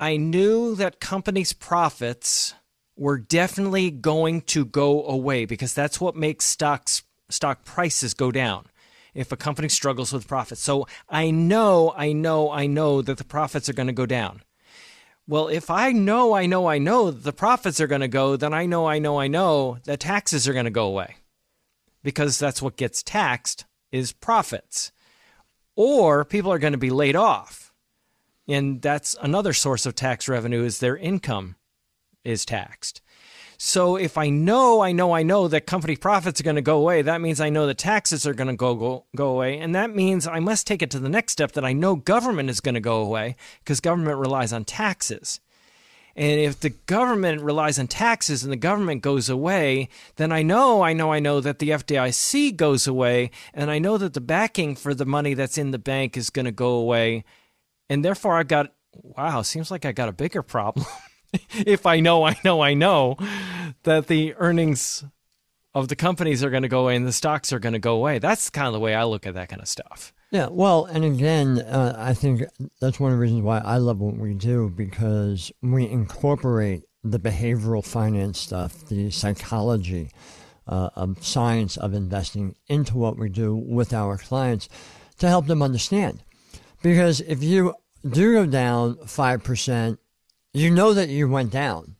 I 0.00 0.16
knew 0.16 0.74
that 0.76 0.98
companies' 0.98 1.52
profits 1.52 2.54
were 2.96 3.18
definitely 3.18 3.90
going 3.90 4.40
to 4.42 4.64
go 4.64 5.04
away 5.04 5.44
because 5.44 5.74
that's 5.74 6.00
what 6.00 6.16
makes 6.16 6.44
stocks 6.46 7.02
stock 7.30 7.64
prices 7.64 8.12
go 8.14 8.30
down 8.30 8.66
if 9.14 9.32
a 9.32 9.36
company 9.36 9.68
struggles 9.68 10.12
with 10.12 10.28
profits. 10.28 10.60
So 10.60 10.86
I 11.08 11.30
know, 11.30 11.94
I 11.96 12.12
know, 12.12 12.50
I 12.50 12.66
know 12.66 13.02
that 13.02 13.18
the 13.18 13.24
profits 13.24 13.68
are 13.68 13.74
going 13.74 13.86
to 13.86 13.92
go 13.92 14.06
down. 14.06 14.42
Well, 15.26 15.48
if 15.48 15.70
I 15.70 15.92
know, 15.92 16.34
I 16.34 16.44
know, 16.46 16.66
I 16.66 16.78
know 16.78 17.10
that 17.10 17.22
the 17.22 17.32
profits 17.32 17.80
are 17.80 17.86
going 17.86 18.02
to 18.02 18.08
go, 18.08 18.36
then 18.36 18.52
I 18.52 18.66
know, 18.66 18.86
I 18.86 18.98
know, 18.98 19.18
I 19.18 19.26
know 19.26 19.78
that 19.84 20.00
taxes 20.00 20.46
are 20.46 20.52
going 20.52 20.66
to 20.66 20.70
go 20.70 20.86
away 20.86 21.16
because 22.02 22.38
that's 22.38 22.60
what 22.60 22.76
gets 22.76 23.02
taxed 23.02 23.64
is 23.90 24.12
profits. 24.12 24.92
Or 25.76 26.24
people 26.24 26.52
are 26.52 26.58
going 26.58 26.74
to 26.74 26.78
be 26.78 26.90
laid 26.90 27.16
off. 27.16 27.72
And 28.46 28.82
that's 28.82 29.16
another 29.22 29.54
source 29.54 29.86
of 29.86 29.94
tax 29.94 30.28
revenue 30.28 30.62
is 30.62 30.78
their 30.78 30.96
income 30.96 31.56
is 32.22 32.44
taxed. 32.44 33.00
So 33.56 33.96
if 33.96 34.18
I 34.18 34.30
know, 34.30 34.80
I 34.80 34.92
know, 34.92 35.12
I 35.12 35.22
know 35.22 35.48
that 35.48 35.66
company 35.66 35.96
profits 35.96 36.40
are 36.40 36.44
going 36.44 36.56
to 36.56 36.62
go 36.62 36.78
away, 36.78 37.02
that 37.02 37.20
means 37.20 37.40
I 37.40 37.50
know 37.50 37.66
that 37.66 37.78
taxes 37.78 38.26
are 38.26 38.34
going 38.34 38.48
to 38.48 38.56
go, 38.56 38.74
go 38.74 39.04
go 39.14 39.28
away, 39.28 39.58
and 39.58 39.74
that 39.74 39.94
means 39.94 40.26
I 40.26 40.40
must 40.40 40.66
take 40.66 40.82
it 40.82 40.90
to 40.90 40.98
the 40.98 41.08
next 41.08 41.32
step 41.32 41.52
that 41.52 41.64
I 41.64 41.72
know 41.72 41.96
government 41.96 42.50
is 42.50 42.60
going 42.60 42.74
to 42.74 42.80
go 42.80 43.00
away 43.00 43.36
because 43.60 43.80
government 43.80 44.18
relies 44.18 44.52
on 44.52 44.64
taxes. 44.64 45.40
And 46.16 46.40
if 46.40 46.60
the 46.60 46.70
government 46.70 47.42
relies 47.42 47.78
on 47.78 47.88
taxes 47.88 48.44
and 48.44 48.52
the 48.52 48.56
government 48.56 49.02
goes 49.02 49.28
away, 49.28 49.88
then 50.16 50.30
I 50.30 50.42
know, 50.42 50.82
I 50.82 50.92
know, 50.92 51.12
I 51.12 51.18
know 51.18 51.40
that 51.40 51.58
the 51.58 51.70
FDIC 51.70 52.56
goes 52.56 52.86
away, 52.86 53.30
and 53.52 53.70
I 53.70 53.78
know 53.80 53.98
that 53.98 54.14
the 54.14 54.20
backing 54.20 54.76
for 54.76 54.94
the 54.94 55.06
money 55.06 55.34
that's 55.34 55.58
in 55.58 55.72
the 55.72 55.78
bank 55.78 56.16
is 56.16 56.30
going 56.30 56.44
to 56.44 56.52
go 56.52 56.70
away. 56.70 57.24
And 57.88 58.04
therefore, 58.04 58.36
I've 58.36 58.48
got, 58.48 58.72
wow, 58.92 59.42
seems 59.42 59.70
like 59.72 59.84
I 59.84 59.92
got 59.92 60.08
a 60.08 60.12
bigger 60.12 60.42
problem. 60.42 60.86
if 61.66 61.86
I 61.86 62.00
know, 62.00 62.24
I 62.24 62.36
know, 62.44 62.60
I 62.60 62.74
know 62.74 63.16
that 63.82 64.06
the 64.06 64.34
earnings 64.34 65.04
of 65.74 65.88
the 65.88 65.96
companies 65.96 66.44
are 66.44 66.50
going 66.50 66.62
to 66.62 66.68
go 66.68 66.82
away 66.82 66.96
and 66.96 67.06
the 67.06 67.12
stocks 67.12 67.52
are 67.52 67.58
going 67.58 67.72
to 67.72 67.78
go 67.78 67.96
away. 67.96 68.18
That's 68.18 68.48
kind 68.50 68.68
of 68.68 68.72
the 68.72 68.80
way 68.80 68.94
I 68.94 69.04
look 69.04 69.26
at 69.26 69.34
that 69.34 69.48
kind 69.48 69.60
of 69.60 69.68
stuff. 69.68 70.12
Yeah, 70.30 70.48
well, 70.50 70.84
and 70.86 71.04
again, 71.04 71.60
uh, 71.60 71.94
I 71.96 72.14
think 72.14 72.42
that's 72.80 72.98
one 72.98 73.12
of 73.12 73.18
the 73.18 73.22
reasons 73.22 73.42
why 73.42 73.58
I 73.58 73.76
love 73.76 74.00
what 74.00 74.16
we 74.16 74.34
do 74.34 74.68
because 74.68 75.52
we 75.62 75.88
incorporate 75.88 76.84
the 77.02 77.20
behavioral 77.20 77.84
finance 77.84 78.40
stuff, 78.40 78.86
the 78.88 79.10
psychology, 79.10 80.10
uh, 80.66 80.90
of 80.94 81.24
science 81.24 81.76
of 81.76 81.94
investing 81.94 82.54
into 82.68 82.96
what 82.96 83.18
we 83.18 83.28
do 83.28 83.54
with 83.54 83.92
our 83.92 84.16
clients 84.16 84.68
to 85.18 85.28
help 85.28 85.46
them 85.46 85.62
understand. 85.62 86.22
Because 86.82 87.20
if 87.20 87.42
you 87.42 87.74
do 88.08 88.32
go 88.32 88.46
down 88.46 88.96
5%, 88.96 89.98
you 90.54 90.70
know 90.70 90.94
that 90.94 91.08
you 91.10 91.28
went 91.28 91.50
down. 91.50 91.96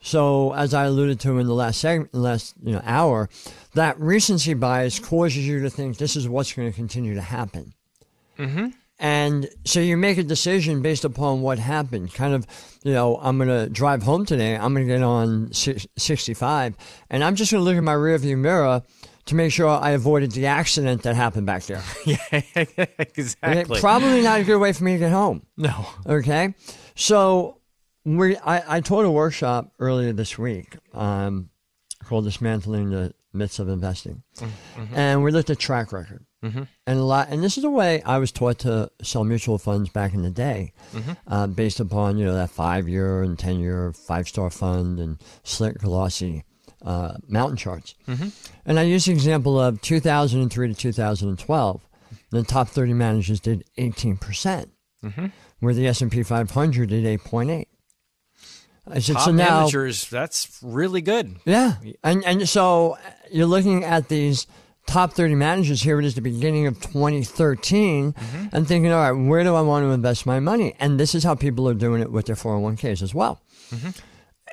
So, 0.00 0.54
as 0.54 0.74
I 0.74 0.84
alluded 0.84 1.18
to 1.20 1.38
in 1.38 1.46
the 1.46 1.54
last 1.54 1.80
segment, 1.80 2.14
last 2.14 2.54
you 2.62 2.72
know 2.72 2.82
hour, 2.84 3.28
that 3.74 3.98
recency 4.00 4.54
bias 4.54 4.98
causes 5.00 5.46
you 5.46 5.60
to 5.62 5.70
think 5.70 5.98
this 5.98 6.16
is 6.16 6.28
what's 6.28 6.52
going 6.52 6.70
to 6.70 6.74
continue 6.74 7.14
to 7.14 7.20
happen. 7.20 7.74
Mm-hmm. 8.38 8.68
And 9.00 9.48
so 9.64 9.78
you 9.78 9.96
make 9.96 10.18
a 10.18 10.24
decision 10.24 10.82
based 10.82 11.04
upon 11.04 11.40
what 11.40 11.58
happened. 11.58 12.12
Kind 12.14 12.34
of, 12.34 12.46
you 12.82 12.92
know, 12.92 13.16
I'm 13.22 13.38
going 13.38 13.48
to 13.48 13.68
drive 13.68 14.02
home 14.02 14.26
today. 14.26 14.56
I'm 14.56 14.74
going 14.74 14.86
to 14.88 14.92
get 14.92 15.02
on 15.02 15.52
65, 15.52 16.76
and 17.10 17.22
I'm 17.22 17.36
just 17.36 17.52
going 17.52 17.60
to 17.60 17.64
look 17.64 17.76
in 17.76 17.84
my 17.84 17.94
rearview 17.94 18.36
mirror 18.36 18.82
to 19.26 19.34
make 19.34 19.52
sure 19.52 19.68
I 19.68 19.90
avoided 19.90 20.32
the 20.32 20.46
accident 20.46 21.02
that 21.02 21.14
happened 21.14 21.46
back 21.46 21.64
there. 21.64 21.82
Yeah, 22.06 22.16
exactly. 22.98 23.78
Probably 23.78 24.22
not 24.22 24.40
a 24.40 24.44
good 24.44 24.58
way 24.58 24.72
for 24.72 24.84
me 24.84 24.94
to 24.94 24.98
get 24.98 25.12
home. 25.12 25.42
no. 25.56 25.86
Okay, 26.06 26.54
so 26.98 27.60
we 28.04 28.36
I, 28.38 28.76
I 28.76 28.80
taught 28.80 29.04
a 29.04 29.10
workshop 29.10 29.72
earlier 29.78 30.12
this 30.12 30.36
week 30.36 30.76
um, 30.92 31.50
called 32.04 32.24
"Dismantling 32.24 32.90
the 32.90 33.14
Myths 33.32 33.60
of 33.60 33.68
Investing," 33.68 34.24
and 34.94 35.22
we 35.22 35.30
looked 35.30 35.48
at 35.48 35.58
track 35.58 35.92
record. 35.92 36.24
Mm-hmm. 36.42 36.62
And 36.86 36.98
a 36.98 37.02
lot, 37.02 37.28
and 37.30 37.42
this 37.42 37.56
is 37.56 37.62
the 37.62 37.70
way 37.70 38.02
I 38.02 38.18
was 38.18 38.32
taught 38.32 38.58
to 38.60 38.90
sell 39.02 39.22
mutual 39.22 39.58
funds 39.58 39.90
back 39.90 40.12
in 40.12 40.22
the 40.22 40.30
day, 40.30 40.72
mm-hmm. 40.92 41.12
uh, 41.26 41.46
based 41.46 41.78
upon 41.78 42.18
you 42.18 42.24
know 42.24 42.34
that 42.34 42.50
five 42.50 42.88
year 42.88 43.22
and 43.22 43.38
ten 43.38 43.60
year 43.60 43.92
five 43.92 44.26
star 44.26 44.50
fund 44.50 44.98
and 44.98 45.18
slick 45.44 45.78
glossy 45.78 46.44
uh, 46.84 47.14
mountain 47.28 47.56
charts. 47.56 47.94
Mm-hmm. 48.08 48.28
And 48.66 48.78
I 48.78 48.82
used 48.82 49.06
the 49.06 49.12
example 49.12 49.60
of 49.60 49.80
2003 49.82 50.68
to 50.68 50.74
2012. 50.74 51.80
The 52.30 52.42
top 52.42 52.68
30 52.68 52.92
managers 52.92 53.38
did 53.38 53.64
18 53.76 54.16
percent, 54.16 54.70
mm-hmm. 55.04 55.26
Where 55.60 55.74
the 55.74 55.86
S 55.86 56.00
and 56.00 56.10
P 56.10 56.22
500 56.22 56.92
at 56.92 57.04
8.8. 57.04 57.66
I 58.90 58.98
said, 59.00 59.16
Top 59.16 59.24
so 59.26 59.32
now, 59.32 59.60
managers, 59.60 60.08
that's 60.08 60.58
really 60.62 61.02
good. 61.02 61.36
Yeah. 61.44 61.74
And, 62.02 62.24
and 62.24 62.48
so 62.48 62.96
you're 63.30 63.46
looking 63.46 63.84
at 63.84 64.08
these 64.08 64.46
top 64.88 65.12
30 65.12 65.34
managers 65.34 65.82
here 65.82 66.00
it 66.00 66.04
is 66.06 66.14
the 66.14 66.22
beginning 66.22 66.66
of 66.66 66.80
2013 66.80 68.12
mm-hmm. 68.12 68.46
and 68.52 68.66
thinking, 68.66 68.90
all 68.90 69.12
right, 69.12 69.28
where 69.28 69.44
do 69.44 69.54
I 69.54 69.60
want 69.60 69.84
to 69.84 69.90
invest 69.90 70.24
my 70.24 70.40
money? 70.40 70.74
And 70.80 70.98
this 70.98 71.14
is 71.14 71.22
how 71.22 71.34
people 71.34 71.68
are 71.68 71.74
doing 71.74 72.00
it 72.00 72.10
with 72.10 72.26
their 72.26 72.36
401ks 72.36 73.02
as 73.02 73.14
well. 73.14 73.42
Mm-hmm. 73.70 73.90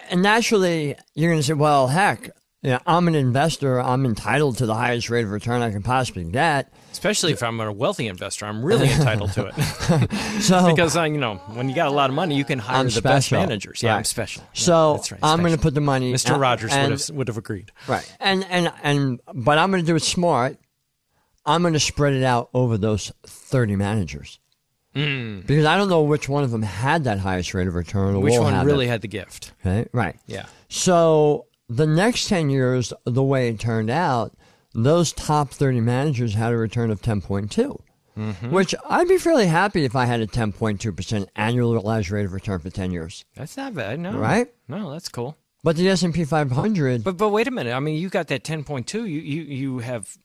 And 0.09 0.21
naturally, 0.21 0.95
you're 1.13 1.31
going 1.31 1.39
to 1.39 1.47
say, 1.47 1.53
well, 1.53 1.87
heck, 1.87 2.29
yeah, 2.61 2.79
I'm 2.85 3.07
an 3.07 3.15
investor. 3.15 3.79
I'm 3.79 4.05
entitled 4.05 4.57
to 4.57 4.65
the 4.65 4.75
highest 4.75 5.09
rate 5.09 5.23
of 5.23 5.31
return 5.31 5.61
I 5.61 5.71
can 5.71 5.83
possibly 5.83 6.25
get. 6.25 6.71
Especially 6.95 7.33
if 7.33 7.43
I'm 7.43 7.59
a 7.59 7.73
wealthy 7.73 8.07
investor, 8.07 8.45
I'm 8.45 8.63
really 8.63 8.89
entitled 8.89 9.33
to 9.33 9.47
it. 9.47 10.41
so 10.41 10.69
because 10.69 10.95
uh, 10.95 11.03
you 11.03 11.17
know, 11.17 11.35
when 11.53 11.67
you 11.67 11.75
got 11.75 11.87
a 11.87 11.91
lot 11.91 12.09
of 12.09 12.15
money, 12.15 12.37
you 12.37 12.45
can 12.45 12.57
hire 12.57 12.77
I'm 12.77 12.85
the 12.85 12.91
special. 12.91 13.15
best 13.15 13.31
managers. 13.33 13.83
Yeah, 13.83 13.91
right. 13.91 13.97
I'm 13.97 14.03
special. 14.05 14.43
So 14.53 14.93
yeah, 14.93 15.01
right, 15.11 15.19
I'm 15.21 15.39
going 15.39 15.53
to 15.53 15.59
put 15.59 15.73
the 15.73 15.81
money. 15.81 16.13
Mr. 16.13 16.39
Rogers 16.39 16.71
and, 16.71 16.91
would 16.91 16.99
have 16.99 17.09
would 17.09 17.27
have 17.27 17.37
agreed. 17.37 17.73
Right, 17.85 18.09
and 18.21 18.45
and 18.49 18.71
and 18.81 19.19
but 19.33 19.57
I'm 19.57 19.71
going 19.71 19.83
to 19.83 19.85
do 19.85 19.97
it 19.97 20.03
smart. 20.03 20.57
I'm 21.45 21.61
going 21.63 21.73
to 21.73 21.81
spread 21.81 22.13
it 22.13 22.23
out 22.23 22.49
over 22.53 22.77
those 22.77 23.11
30 23.25 23.75
managers. 23.75 24.39
Mm. 24.95 25.45
Because 25.45 25.65
I 25.65 25.75
don't 25.75 25.89
know 25.89 26.03
which 26.03 26.29
one 26.29 26.45
of 26.45 26.51
them 26.51 26.63
had 26.63 27.03
that 27.03 27.19
highest 27.19 27.53
rate 27.53 27.67
of 27.67 27.75
return. 27.75 28.19
which 28.21 28.39
one 28.39 28.65
really 28.65 28.85
it. 28.85 28.89
had 28.89 29.01
the 29.01 29.09
gift? 29.09 29.51
Okay, 29.59 29.87
right. 29.91 30.15
Yeah. 30.25 30.45
So 30.69 31.47
the 31.67 31.85
next 31.85 32.29
10 32.29 32.49
years, 32.49 32.93
the 33.03 33.21
way 33.21 33.49
it 33.49 33.59
turned 33.59 33.89
out, 33.89 34.33
those 34.75 35.13
top 35.13 35.49
30 35.51 35.79
managers 35.79 36.33
had 36.33 36.51
a 36.53 36.57
return 36.57 36.91
of 36.91 37.01
10.2. 37.01 37.79
Mm-hmm. 38.17 38.51
Which 38.51 38.73
I'd 38.87 39.07
be 39.07 39.17
fairly 39.17 39.47
happy 39.47 39.83
if 39.83 39.95
I 39.95 40.05
had 40.05 40.21
a 40.21 40.27
10.2% 40.27 41.27
annualized 41.35 42.11
rate 42.11 42.25
of 42.25 42.33
return 42.33 42.59
for 42.59 42.69
10 42.69 42.91
years. 42.91 43.25
That's 43.35 43.57
not 43.57 43.73
bad, 43.73 43.99
no. 43.99 44.11
Right? 44.13 44.47
No, 44.69 44.91
that's 44.91 45.09
cool. 45.09 45.35
But 45.63 45.75
the 45.75 45.89
S&P 45.89 46.23
500 46.23 47.03
But 47.03 47.17
but 47.17 47.29
wait 47.29 47.47
a 47.47 47.51
minute. 47.51 47.73
I 47.73 47.79
mean, 47.79 47.99
you 47.99 48.07
got 48.09 48.27
that 48.27 48.43
10.2. 48.43 48.93
You 48.93 49.05
you 49.05 49.41
you 49.41 49.79
have 49.79 50.17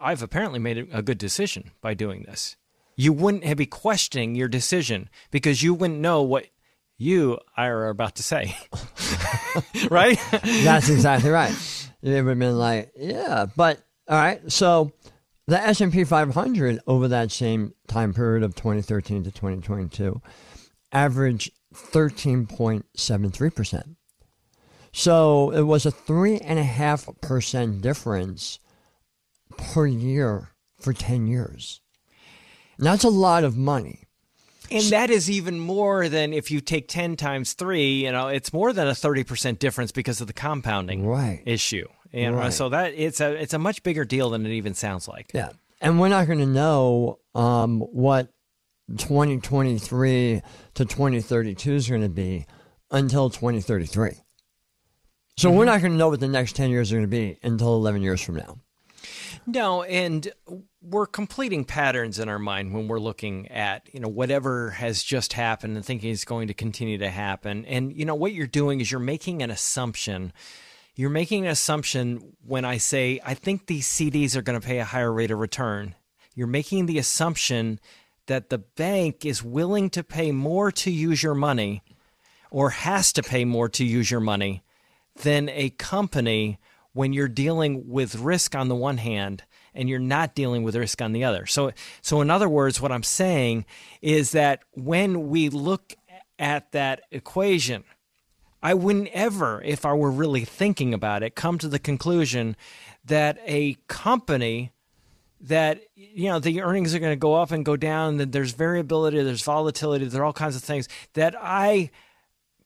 I've 0.00 0.22
apparently 0.22 0.60
made 0.60 0.88
a 0.92 1.02
good 1.02 1.18
decision 1.18 1.72
by 1.80 1.94
doing 1.94 2.22
this. 2.22 2.56
You 2.96 3.12
wouldn't 3.12 3.56
be 3.56 3.66
questioning 3.66 4.36
your 4.36 4.48
decision 4.48 5.10
because 5.30 5.62
you 5.62 5.74
wouldn't 5.74 5.98
know 5.98 6.22
what 6.22 6.46
you 6.96 7.38
are 7.56 7.88
about 7.88 8.14
to 8.16 8.22
say. 8.22 8.56
right? 9.90 10.18
That's 10.30 10.88
exactly 10.88 11.30
right. 11.30 11.52
It 12.00 12.22
would 12.22 12.28
have 12.28 12.38
been 12.38 12.58
like, 12.58 12.92
yeah, 12.96 13.46
but 13.56 13.80
all 14.08 14.18
right. 14.18 14.50
So 14.50 14.92
the 15.46 15.58
S&P 15.58 16.04
500 16.04 16.80
over 16.86 17.08
that 17.08 17.32
same 17.32 17.74
time 17.86 18.14
period 18.14 18.42
of 18.42 18.54
2013 18.54 19.24
to 19.24 19.30
2022 19.30 20.22
averaged 20.92 21.50
13.73%. 21.74 23.96
So 24.92 25.50
it 25.50 25.62
was 25.62 25.86
a 25.86 25.90
3.5% 25.90 27.80
difference 27.80 28.60
per 29.56 29.86
year 29.86 30.50
for 30.78 30.92
10 30.92 31.26
years. 31.26 31.80
That's 32.78 33.04
a 33.04 33.08
lot 33.08 33.44
of 33.44 33.56
money. 33.56 34.00
And 34.70 34.84
that 34.86 35.10
is 35.10 35.30
even 35.30 35.58
more 35.58 36.08
than 36.08 36.32
if 36.32 36.50
you 36.50 36.60
take 36.60 36.88
10 36.88 37.16
times 37.16 37.52
3, 37.52 38.04
you 38.04 38.12
know, 38.12 38.28
it's 38.28 38.52
more 38.52 38.72
than 38.72 38.86
a 38.86 38.92
30% 38.92 39.58
difference 39.58 39.92
because 39.92 40.20
of 40.20 40.26
the 40.26 40.32
compounding 40.32 41.06
right. 41.06 41.42
issue. 41.44 41.86
And 42.14 42.36
right. 42.36 42.52
so 42.52 42.68
that 42.68 42.94
it's 42.94 43.20
a 43.20 43.32
it's 43.32 43.54
a 43.54 43.58
much 43.58 43.82
bigger 43.82 44.04
deal 44.04 44.30
than 44.30 44.46
it 44.46 44.52
even 44.52 44.74
sounds 44.74 45.08
like. 45.08 45.32
Yeah. 45.34 45.50
And 45.80 45.98
we're 46.00 46.08
not 46.08 46.26
going 46.26 46.38
to 46.38 46.46
know 46.46 47.18
um, 47.34 47.80
what 47.80 48.32
2023 48.96 50.42
to 50.74 50.84
2032 50.84 51.74
is 51.74 51.88
going 51.88 52.02
to 52.02 52.08
be 52.08 52.46
until 52.90 53.30
2033. 53.30 54.12
So 55.36 55.48
mm-hmm. 55.48 55.58
we're 55.58 55.64
not 55.64 55.80
going 55.80 55.92
to 55.92 55.98
know 55.98 56.08
what 56.08 56.20
the 56.20 56.28
next 56.28 56.54
10 56.54 56.70
years 56.70 56.92
are 56.92 56.96
going 56.96 57.04
to 57.04 57.08
be 57.08 57.38
until 57.42 57.74
11 57.74 58.02
years 58.02 58.22
from 58.22 58.36
now. 58.36 58.58
No, 59.46 59.82
and 59.82 60.32
we're 60.80 61.06
completing 61.06 61.64
patterns 61.64 62.18
in 62.18 62.28
our 62.28 62.38
mind 62.38 62.72
when 62.72 62.88
we're 62.88 63.00
looking 63.00 63.48
at 63.48 63.88
you 63.92 64.00
know 64.00 64.08
whatever 64.08 64.70
has 64.70 65.02
just 65.02 65.32
happened 65.32 65.76
and 65.76 65.84
thinking 65.84 66.12
it's 66.12 66.24
going 66.24 66.48
to 66.48 66.54
continue 66.54 66.98
to 66.98 67.10
happen 67.10 67.64
and 67.64 67.94
you 67.96 68.04
know 68.04 68.14
what 68.14 68.32
you're 68.32 68.46
doing 68.46 68.80
is 68.80 68.90
you're 68.90 69.00
making 69.00 69.42
an 69.42 69.50
assumption 69.50 70.32
you're 70.96 71.10
making 71.10 71.44
an 71.44 71.52
assumption 71.52 72.34
when 72.46 72.64
i 72.64 72.76
say 72.76 73.20
i 73.24 73.34
think 73.34 73.66
these 73.66 73.86
cds 73.86 74.36
are 74.36 74.42
going 74.42 74.60
to 74.60 74.66
pay 74.66 74.78
a 74.78 74.84
higher 74.84 75.12
rate 75.12 75.30
of 75.30 75.38
return 75.38 75.94
you're 76.34 76.46
making 76.46 76.86
the 76.86 76.98
assumption 76.98 77.78
that 78.26 78.48
the 78.48 78.58
bank 78.58 79.24
is 79.24 79.42
willing 79.42 79.90
to 79.90 80.02
pay 80.02 80.32
more 80.32 80.72
to 80.72 80.90
use 80.90 81.22
your 81.22 81.34
money 81.34 81.82
or 82.50 82.70
has 82.70 83.12
to 83.12 83.22
pay 83.22 83.44
more 83.44 83.68
to 83.68 83.84
use 83.84 84.10
your 84.10 84.20
money 84.20 84.62
than 85.22 85.48
a 85.48 85.70
company 85.70 86.58
when 86.92 87.12
you're 87.12 87.28
dealing 87.28 87.88
with 87.88 88.14
risk 88.16 88.54
on 88.54 88.68
the 88.68 88.74
one 88.74 88.98
hand 88.98 89.42
and 89.74 89.88
you're 89.88 89.98
not 89.98 90.34
dealing 90.34 90.62
with 90.62 90.76
risk 90.76 91.02
on 91.02 91.12
the 91.12 91.24
other. 91.24 91.46
So, 91.46 91.72
so 92.00 92.20
in 92.20 92.30
other 92.30 92.48
words, 92.48 92.80
what 92.80 92.92
I'm 92.92 93.02
saying 93.02 93.66
is 94.00 94.32
that 94.32 94.60
when 94.70 95.28
we 95.28 95.48
look 95.48 95.94
at 96.38 96.70
that 96.72 97.02
equation, 97.10 97.84
I 98.64 98.74
wouldn't 98.74 99.08
ever, 99.12 99.62
if 99.62 99.84
I 99.84 99.92
were 99.92 100.10
really 100.10 100.44
thinking 100.44 100.92
about 100.92 101.22
it, 101.22 101.36
come 101.36 101.58
to 101.58 101.68
the 101.68 101.78
conclusion 101.78 102.56
that 103.04 103.38
a 103.44 103.76
company 103.86 104.72
that 105.40 105.82
you 105.94 106.30
know 106.30 106.38
the 106.38 106.62
earnings 106.62 106.94
are 106.94 106.98
going 106.98 107.12
to 107.12 107.16
go 107.16 107.34
up 107.34 107.50
and 107.50 107.64
go 107.64 107.76
down 107.76 108.16
that 108.16 108.32
there's 108.32 108.52
variability 108.52 109.22
there's 109.22 109.42
volatility 109.42 110.06
there 110.06 110.22
are 110.22 110.24
all 110.24 110.32
kinds 110.32 110.56
of 110.56 110.62
things 110.62 110.88
that 111.12 111.34
i 111.38 111.90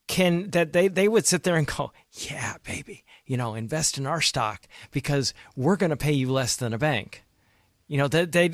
can 0.07 0.49
that 0.50 0.73
they 0.73 0.87
they 0.87 1.09
would 1.09 1.26
sit 1.26 1.43
there 1.43 1.57
and 1.57 1.67
go 1.67 1.90
yeah 2.12 2.55
baby 2.62 3.05
you 3.28 3.37
know, 3.37 3.55
invest 3.55 3.99
in 3.99 4.07
our 4.07 4.23
stock 4.23 4.67
because 4.90 5.35
we're 5.55 5.76
going 5.76 5.90
to 5.90 5.97
pay 5.97 6.12
you 6.12 6.33
less 6.33 6.57
than 6.57 6.73
a 6.73 6.78
bank. 6.78 7.25
You 7.87 7.99
know, 7.99 8.09
that 8.09 8.33
they, 8.33 8.47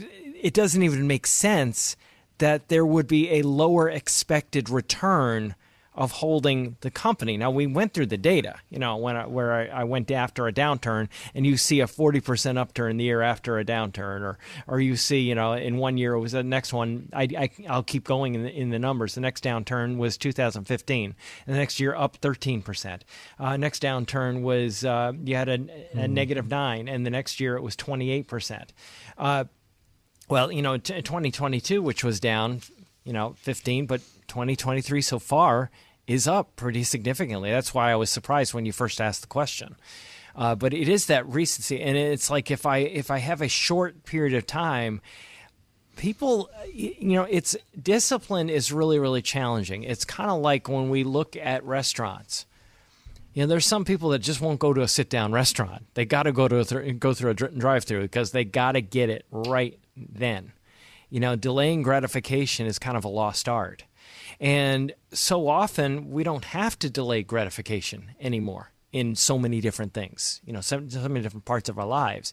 it 0.43 0.53
doesn't 0.53 0.83
even 0.83 1.07
make 1.07 1.27
sense 1.27 1.97
that 2.39 2.69
there 2.69 2.85
would 2.85 3.07
be 3.07 3.31
a 3.31 3.43
lower 3.43 3.89
expected 3.89 4.69
return 4.69 5.55
of 5.95 6.11
holding 6.11 6.77
the 6.81 6.91
company. 6.91 7.37
Now 7.37 7.51
we 7.51 7.67
went 7.67 7.95
through 7.95 8.07
the 8.07 8.17
data, 8.17 8.57
you 8.69 8.79
know, 8.79 8.97
when 8.97 9.17
I, 9.17 9.27
where 9.27 9.53
I, 9.53 9.67
I, 9.67 9.85
went 9.85 10.11
after 10.11 10.49
a 10.49 10.53
downturn, 10.53 11.09
and 11.35 11.47
you 11.47 11.57
see 11.57 11.81
a 11.81 11.87
forty 11.87 12.21
percent 12.21 12.59
upturn 12.59 12.97
the 12.97 13.05
year 13.05 13.23
after 13.23 13.59
a 13.59 13.65
downturn, 13.65 14.23
or 14.23 14.39
or 14.67 14.81
you 14.81 14.97
see, 14.97 15.21
you 15.21 15.35
know, 15.35 15.53
in 15.53 15.77
one 15.77 15.97
year 15.97 16.15
it 16.15 16.21
was 16.21 16.33
the 16.33 16.43
next 16.43 16.73
one. 16.73 17.09
I, 17.13 17.51
I 17.69 17.77
will 17.77 17.85
keep 17.85 18.05
going 18.05 18.35
in 18.35 18.43
the, 18.43 18.51
in 18.51 18.71
the 18.71 18.79
numbers. 18.79 19.15
The 19.15 19.21
next 19.21 19.45
downturn 19.45 19.97
was 19.97 20.19
2015, 20.19 21.15
and 21.47 21.55
the 21.55 21.59
next 21.59 21.79
year 21.79 21.95
up 21.95 22.17
13 22.17 22.63
percent. 22.63 23.05
Uh, 23.39 23.57
next 23.57 23.83
downturn 23.83 24.43
was 24.43 24.85
uh, 24.85 25.13
you 25.23 25.37
had 25.37 25.49
a, 25.49 25.55
a 25.55 25.57
mm. 25.57 26.11
negative 26.11 26.49
nine, 26.49 26.89
and 26.89 27.07
the 27.07 27.11
next 27.11 27.39
year 27.39 27.57
it 27.57 27.63
was 27.63 27.77
28 27.77 28.27
percent. 28.27 28.73
Uh, 29.17 29.45
well, 30.29 30.51
you 30.51 30.63
know, 30.63 30.77
t- 30.79 31.03
2022, 31.03 31.83
which 31.83 32.03
was 32.03 32.19
down, 32.19 32.63
you 33.05 33.13
know, 33.13 33.35
15, 33.39 33.87
but 33.87 34.01
2023 34.29 35.01
so 35.03 35.19
far 35.19 35.71
is 36.07 36.27
up 36.27 36.57
pretty 36.57 36.85
significantly. 36.85 37.51
That's 37.51 37.73
why 37.73 37.93
I 37.93 37.97
was 37.97 38.11
surprised 38.11 38.55
when 38.55 38.67
you 38.67 38.73
first 38.73 39.01
asked 39.01 39.23
the 39.23 39.27
question. 39.27 39.77
Uh, 40.37 40.55
but 40.55 40.75
it 40.75 40.89
is 40.89 41.07
that 41.07 41.29
recency, 41.29 41.81
and 41.81 41.97
it's 41.97 42.29
like 42.29 42.51
if 42.51 42.67
I 42.67 42.79
if 42.79 43.11
I 43.11 43.19
have 43.19 43.41
a 43.41 43.49
short 43.49 44.05
period 44.05 44.35
of 44.35 44.47
time, 44.47 45.01
people, 45.97 46.51
you 46.73 47.15
know, 47.15 47.23
it's 47.31 47.57
discipline 47.81 48.51
is 48.51 48.73
really 48.73 48.99
really 48.99 49.23
challenging. 49.23 49.85
It's 49.85 50.05
kind 50.05 50.31
of 50.31 50.41
like 50.41 50.69
when 50.69 50.91
we 50.91 51.05
look 51.05 51.37
at 51.37 51.63
restaurants. 51.65 52.47
You 53.33 53.43
know, 53.43 53.47
there's 53.49 53.67
some 53.67 53.85
people 53.85 54.11
that 54.11 54.21
just 54.21 54.41
won't 54.41 54.61
go 54.61 54.73
to 54.73 54.83
a 54.83 54.89
sit 54.89 55.09
down 55.09 55.33
restaurant. 55.33 55.87
They 55.95 56.05
got 56.05 56.25
to 56.25 56.33
go 56.33 56.47
to 56.49 56.61
a 56.61 56.65
th- 56.65 56.99
go 56.99 57.15
through 57.15 57.31
a 57.31 57.35
drive 57.35 57.85
through 57.85 58.03
because 58.03 58.33
they 58.33 58.45
got 58.45 58.73
to 58.73 58.81
get 58.81 59.11
it 59.11 59.27
right 59.31 59.79
then. 59.97 60.53
You 61.11 61.21
know, 61.21 61.37
delaying 61.37 61.83
gratification 61.83 62.67
is 62.67 62.79
kind 62.79 62.97
of 62.97 63.05
a 63.05 63.09
lost 63.09 63.49
art. 63.49 63.85
And 64.41 64.93
so 65.13 65.49
often 65.49 66.11
we 66.11 66.25
don't 66.25 66.45
have 66.47 66.79
to 66.81 66.91
delay 66.91 67.23
gratification 67.23 68.11
anymore 68.21 68.73
in 68.93 69.15
so 69.17 69.39
many 69.39 69.61
different 69.61 69.93
things, 69.93 70.41
you 70.45 70.53
know, 70.53 70.61
so, 70.61 70.83
so 70.89 71.09
many 71.09 71.21
different 71.21 71.45
parts 71.45 71.69
of 71.69 71.79
our 71.79 71.87
lives. 71.87 72.33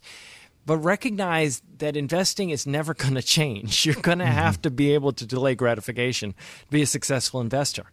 But 0.66 0.78
recognize 0.78 1.62
that 1.80 1.98
investing 1.98 2.51
is 2.51 2.68
never 2.68 2.94
going 2.96 3.16
to 3.16 3.22
change. 3.22 3.86
You're 3.86 3.96
going 3.96 4.20
to 4.20 4.25
mm-hmm. 4.25 4.34
have 4.34 4.62
to 4.62 4.72
be 4.72 4.94
able 4.94 5.13
to 5.13 5.25
delay 5.25 5.56
gratification 5.56 6.34
to 6.34 6.68
be 6.70 6.82
a 6.82 6.88
successful 6.88 7.42
investor. 7.42 7.86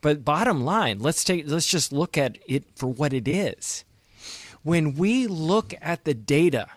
But 0.00 0.24
bottom 0.24 0.64
line, 0.64 0.98
let's 0.98 1.24
take 1.24 1.44
let's 1.46 1.66
just 1.66 1.92
look 1.92 2.16
at 2.16 2.38
it 2.46 2.64
for 2.74 2.86
what 2.86 3.12
it 3.12 3.28
is. 3.28 3.84
When 4.62 4.94
we 4.94 5.26
look 5.26 5.74
at 5.80 6.04
the 6.04 6.14
data 6.14 6.68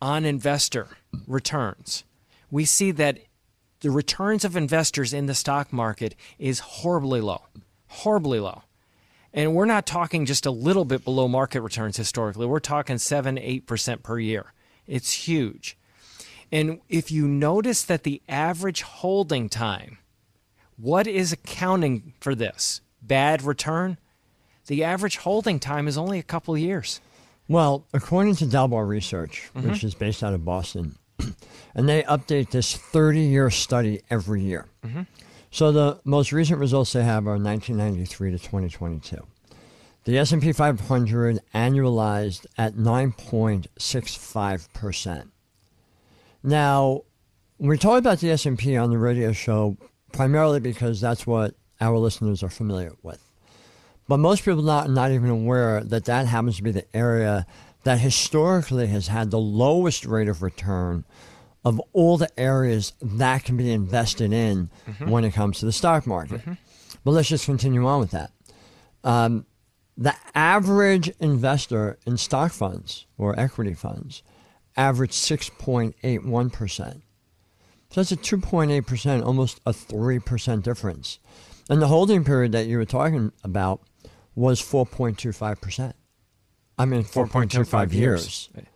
on 0.00 0.24
investor 0.24 0.88
returns, 1.26 2.04
we 2.50 2.64
see 2.64 2.90
that 2.92 3.18
the 3.80 3.90
returns 3.90 4.44
of 4.44 4.56
investors 4.56 5.12
in 5.12 5.26
the 5.26 5.34
stock 5.34 5.72
market 5.72 6.14
is 6.38 6.58
horribly 6.58 7.20
low, 7.20 7.42
horribly 7.88 8.40
low. 8.40 8.62
And 9.32 9.54
we're 9.54 9.66
not 9.66 9.86
talking 9.86 10.24
just 10.24 10.46
a 10.46 10.50
little 10.50 10.84
bit 10.84 11.04
below 11.04 11.28
market 11.28 11.60
returns 11.60 11.96
historically. 11.96 12.46
We're 12.46 12.60
talking 12.60 12.98
7 12.98 13.36
8% 13.36 14.02
per 14.02 14.18
year. 14.18 14.52
It's 14.86 15.12
huge. 15.12 15.76
And 16.50 16.80
if 16.88 17.10
you 17.10 17.28
notice 17.28 17.82
that 17.84 18.04
the 18.04 18.22
average 18.28 18.82
holding 18.82 19.48
time, 19.48 19.98
what 20.76 21.06
is 21.06 21.32
accounting 21.32 22.14
for 22.20 22.34
this? 22.34 22.80
Bad 23.02 23.42
return? 23.42 23.98
The 24.66 24.82
average 24.82 25.18
holding 25.18 25.60
time 25.60 25.86
is 25.88 25.98
only 25.98 26.18
a 26.18 26.22
couple 26.22 26.56
years. 26.56 27.00
Well, 27.48 27.86
according 27.92 28.36
to 28.36 28.44
Dalbar 28.44 28.86
Research, 28.86 29.50
mm-hmm. 29.54 29.70
which 29.70 29.84
is 29.84 29.94
based 29.94 30.22
out 30.22 30.34
of 30.34 30.44
Boston, 30.44 30.96
and 31.74 31.88
they 31.88 32.02
update 32.04 32.50
this 32.50 32.76
30 32.76 33.20
year 33.20 33.50
study 33.50 34.02
every 34.10 34.42
year. 34.42 34.66
Mm-hmm. 34.84 35.02
So 35.50 35.72
the 35.72 36.00
most 36.04 36.30
recent 36.32 36.58
results 36.58 36.92
they 36.92 37.04
have 37.04 37.26
are 37.26 37.38
1993 37.38 38.32
to 38.32 38.38
2022. 38.38 39.26
The 40.04 40.18
S&P 40.18 40.52
500 40.52 41.40
annualized 41.54 42.44
at 42.56 42.74
9.65%. 42.74 45.28
Now, 46.42 47.02
we 47.58 47.76
talk 47.76 47.98
about 47.98 48.20
the 48.20 48.30
S&P 48.30 48.74
on 48.76 48.90
the 48.90 48.98
radio 48.98 49.32
show 49.32 49.76
primarily 50.12 50.60
because 50.60 51.00
that's 51.00 51.26
what 51.26 51.54
our 51.80 51.98
listeners 51.98 52.42
are 52.42 52.48
familiar 52.48 52.92
with. 53.02 53.22
But 54.06 54.18
most 54.18 54.44
people 54.44 54.62
not 54.62 54.88
not 54.88 55.10
even 55.12 55.28
aware 55.28 55.84
that 55.84 56.06
that 56.06 56.26
happens 56.26 56.56
to 56.56 56.62
be 56.62 56.70
the 56.70 56.86
area 56.96 57.46
that 57.84 58.00
historically 58.00 58.88
has 58.88 59.08
had 59.08 59.30
the 59.30 59.38
lowest 59.38 60.04
rate 60.04 60.28
of 60.28 60.42
return 60.42 61.04
of 61.64 61.80
all 61.92 62.16
the 62.16 62.40
areas 62.40 62.92
that 63.02 63.44
can 63.44 63.56
be 63.56 63.70
invested 63.70 64.32
in 64.32 64.70
mm-hmm. 64.86 65.10
when 65.10 65.24
it 65.24 65.32
comes 65.32 65.58
to 65.58 65.66
the 65.66 65.72
stock 65.72 66.06
market. 66.06 66.40
Mm-hmm. 66.40 66.52
But 67.04 67.10
let's 67.12 67.28
just 67.28 67.44
continue 67.44 67.86
on 67.86 68.00
with 68.00 68.10
that. 68.12 68.32
Um, 69.04 69.46
the 69.96 70.14
average 70.34 71.10
investor 71.20 71.98
in 72.06 72.16
stock 72.16 72.52
funds 72.52 73.06
or 73.16 73.38
equity 73.38 73.74
funds 73.74 74.22
averaged 74.76 75.14
6.81%. 75.14 77.02
So 77.90 78.00
that's 78.00 78.12
a 78.12 78.16
2.8%, 78.16 79.24
almost 79.24 79.60
a 79.66 79.72
3% 79.72 80.62
difference. 80.62 81.18
And 81.68 81.82
the 81.82 81.88
holding 81.88 82.24
period 82.24 82.52
that 82.52 82.66
you 82.66 82.78
were 82.78 82.84
talking 82.84 83.32
about 83.42 83.82
was 84.34 84.62
4.25%. 84.62 85.92
I 86.78 86.84
mean, 86.84 87.02
4.25 87.02 87.92
years. 87.92 88.50
years. 88.54 88.66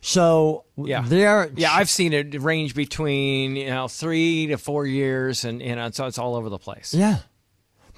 So 0.00 0.64
yeah, 0.76 1.02
there. 1.04 1.50
Yeah, 1.56 1.72
I've 1.72 1.90
seen 1.90 2.12
it 2.12 2.40
range 2.40 2.74
between 2.74 3.56
you 3.56 3.66
know 3.66 3.88
three 3.88 4.46
to 4.46 4.56
four 4.56 4.86
years, 4.86 5.44
and 5.44 5.60
you 5.60 5.74
know 5.74 5.90
so 5.90 6.06
it's 6.06 6.18
all 6.18 6.36
over 6.36 6.48
the 6.48 6.58
place. 6.58 6.94
Yeah, 6.94 7.18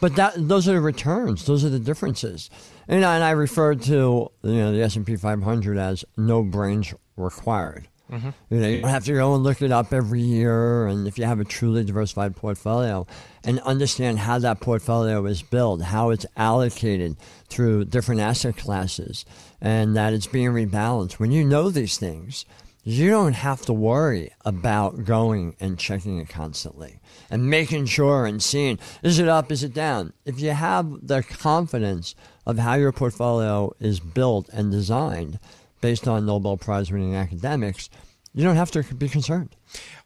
but 0.00 0.16
that 0.16 0.32
those 0.36 0.66
are 0.66 0.72
the 0.72 0.80
returns. 0.80 1.44
Those 1.44 1.64
are 1.64 1.68
the 1.68 1.78
differences. 1.78 2.48
And, 2.88 3.04
and 3.04 3.22
I 3.22 3.30
refer 3.32 3.74
to 3.74 3.92
you 3.92 4.30
know 4.42 4.72
the 4.72 4.82
S 4.82 4.96
and 4.96 5.06
P 5.06 5.16
500 5.16 5.76
as 5.76 6.04
no 6.16 6.42
brains 6.42 6.94
required. 7.16 7.88
Mm-hmm. 8.10 8.30
You 8.50 8.60
know, 8.60 8.68
you 8.68 8.86
have 8.86 9.04
to 9.04 9.12
go 9.12 9.34
and 9.34 9.44
look 9.44 9.62
it 9.62 9.70
up 9.72 9.92
every 9.92 10.20
year. 10.20 10.86
And 10.86 11.06
if 11.06 11.18
you 11.18 11.24
have 11.24 11.40
a 11.40 11.44
truly 11.44 11.84
diversified 11.84 12.36
portfolio 12.36 13.06
and 13.44 13.60
understand 13.60 14.18
how 14.18 14.38
that 14.40 14.60
portfolio 14.60 15.24
is 15.26 15.42
built, 15.42 15.82
how 15.82 16.10
it's 16.10 16.26
allocated 16.36 17.16
through 17.48 17.86
different 17.86 18.20
asset 18.20 18.56
classes, 18.56 19.24
and 19.60 19.96
that 19.96 20.12
it's 20.12 20.26
being 20.26 20.50
rebalanced, 20.50 21.14
when 21.14 21.32
you 21.32 21.44
know 21.44 21.70
these 21.70 21.98
things, 21.98 22.44
you 22.82 23.10
don't 23.10 23.34
have 23.34 23.60
to 23.66 23.72
worry 23.72 24.32
about 24.44 25.04
going 25.04 25.54
and 25.60 25.78
checking 25.78 26.18
it 26.18 26.28
constantly 26.28 26.98
and 27.30 27.48
making 27.48 27.84
sure 27.86 28.24
and 28.24 28.42
seeing 28.42 28.78
is 29.02 29.18
it 29.18 29.28
up, 29.28 29.52
is 29.52 29.62
it 29.62 29.74
down. 29.74 30.12
If 30.24 30.40
you 30.40 30.50
have 30.50 31.06
the 31.06 31.22
confidence 31.22 32.14
of 32.46 32.58
how 32.58 32.74
your 32.74 32.92
portfolio 32.92 33.72
is 33.80 34.00
built 34.00 34.48
and 34.48 34.72
designed, 34.72 35.38
based 35.80 36.06
on 36.08 36.26
Nobel 36.26 36.56
Prize 36.56 36.90
winning 36.90 37.14
academics, 37.14 37.90
you 38.32 38.44
don't 38.44 38.56
have 38.56 38.70
to 38.72 38.82
be 38.94 39.08
concerned. 39.08 39.56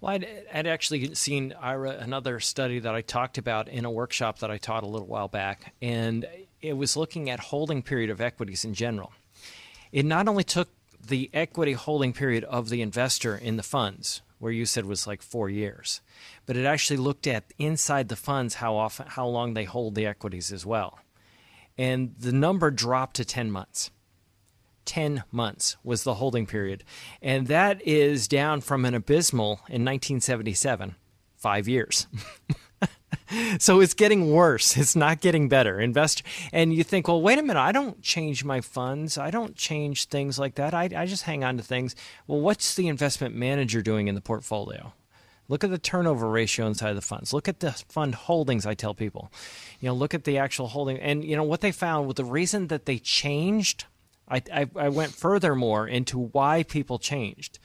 Well, 0.01 0.15
I'd, 0.15 0.27
I'd, 0.53 0.67
actually 0.67 1.15
seen 1.15 1.55
Ira 1.61 1.99
another 1.99 2.41
study 2.41 2.79
that 2.79 2.95
I 2.95 3.03
talked 3.03 3.37
about 3.37 3.69
in 3.69 3.85
a 3.85 3.91
workshop 3.91 4.39
that 4.39 4.51
I 4.51 4.57
taught 4.57 4.83
a 4.83 4.87
little 4.89 5.07
while 5.07 5.29
back, 5.29 5.75
and 5.83 6.27
it 6.63 6.75
was 6.75 6.97
looking 6.97 7.29
at 7.29 7.41
holding 7.41 7.83
period 7.83 8.11
of 8.11 8.21
equities 8.21 8.65
in 8.65 8.73
general. 8.73 9.13
It 9.93 10.07
not 10.07 10.27
only 10.27 10.45
took 10.45 10.69
the 11.07 11.29
equity 11.35 11.73
holding 11.73 12.15
period 12.15 12.45
of 12.45 12.71
the 12.71 12.81
investor 12.81 13.37
in 13.37 13.57
the 13.57 13.63
funds, 13.63 14.23
where 14.39 14.53
you 14.53 14.65
said 14.65 14.87
was 14.87 15.07
like 15.07 15.23
four 15.23 15.51
years, 15.51 16.01
but 16.47 16.57
it 16.57 16.65
actually 16.65 16.97
looked 16.97 17.27
at 17.27 17.53
inside 17.59 18.09
the 18.09 18.17
funds 18.17 18.55
how 18.55 18.75
often, 18.75 19.07
how 19.07 19.27
long 19.27 19.53
they 19.55 19.65
hold 19.65 19.95
the 19.95 20.07
equities 20.07 20.51
as 20.51 20.65
well, 20.65 20.99
and 21.77 22.15
the 22.19 22.33
number 22.33 22.71
dropped 22.71 23.17
to 23.17 23.25
ten 23.25 23.51
months. 23.51 23.91
10 24.85 25.25
months 25.31 25.77
was 25.83 26.05
the 26.05 26.15
holding 26.15 26.47
period. 26.47 26.85
And 27.23 27.47
that 27.49 27.81
is 27.87 28.29
down 28.29 28.61
from 28.61 28.85
an 28.85 28.95
abysmal 28.95 29.61
in 29.69 29.85
1977, 29.85 30.97
five 31.37 31.69
years. 31.69 32.07
so 33.59 33.81
it's 33.81 33.95
getting 33.95 34.31
worse. 34.31 34.77
It's 34.77 34.97
not 34.97 35.21
getting 35.21 35.49
better. 35.49 35.81
Investor, 35.81 36.25
and 36.53 36.75
you 36.75 36.85
think, 36.85 37.09
well, 37.09 37.23
wait 37.23 37.39
a 37.39 37.43
minute. 37.43 37.61
I 37.61 37.73
don't 37.73 38.01
change 38.03 38.45
my 38.45 38.61
funds. 38.61 39.19
I 39.19 39.31
don't 39.31 39.57
change 39.57 40.07
things 40.07 40.39
like 40.39 40.57
that. 40.57 40.75
I, 40.75 40.91
I 40.97 41.07
just 41.07 41.25
hang 41.25 41.45
on 41.45 41.57
to 41.57 41.63
things. 41.63 41.95
Well, 42.27 42.41
what's 42.41 42.75
the 42.75 42.89
investment 42.89 43.35
manager 43.35 43.83
doing 43.83 44.09
in 44.09 44.15
the 44.15 44.21
portfolio? 44.21 44.93
Look 45.49 45.63
at 45.63 45.71
the 45.71 45.79
turnover 45.79 46.29
ratio 46.29 46.67
inside 46.67 46.95
the 46.95 47.03
funds. 47.03 47.35
Look 47.35 47.49
at 47.49 47.61
the 47.61 47.73
fund 47.73 48.15
holdings. 48.15 48.65
I 48.65 48.75
tell 48.75 48.95
people, 48.95 49.31
you 49.79 49.89
know, 49.89 49.95
look 49.95 50.15
at 50.15 50.25
the 50.25 50.39
actual 50.39 50.69
holding, 50.69 50.99
and 50.99 51.23
you 51.23 51.37
know 51.37 51.43
what 51.43 51.61
they 51.61 51.73
found. 51.73 52.07
With 52.07 52.17
the 52.17 52.25
reason 52.25 52.69
that 52.69 52.87
they 52.87 52.99
changed 52.99 53.85
I, 54.29 54.43
I, 54.53 54.67
I 54.77 54.89
went 54.89 55.13
furthermore 55.13 55.87
into 55.87 56.19
why 56.19 56.63
people 56.63 56.99
changed. 56.99 57.59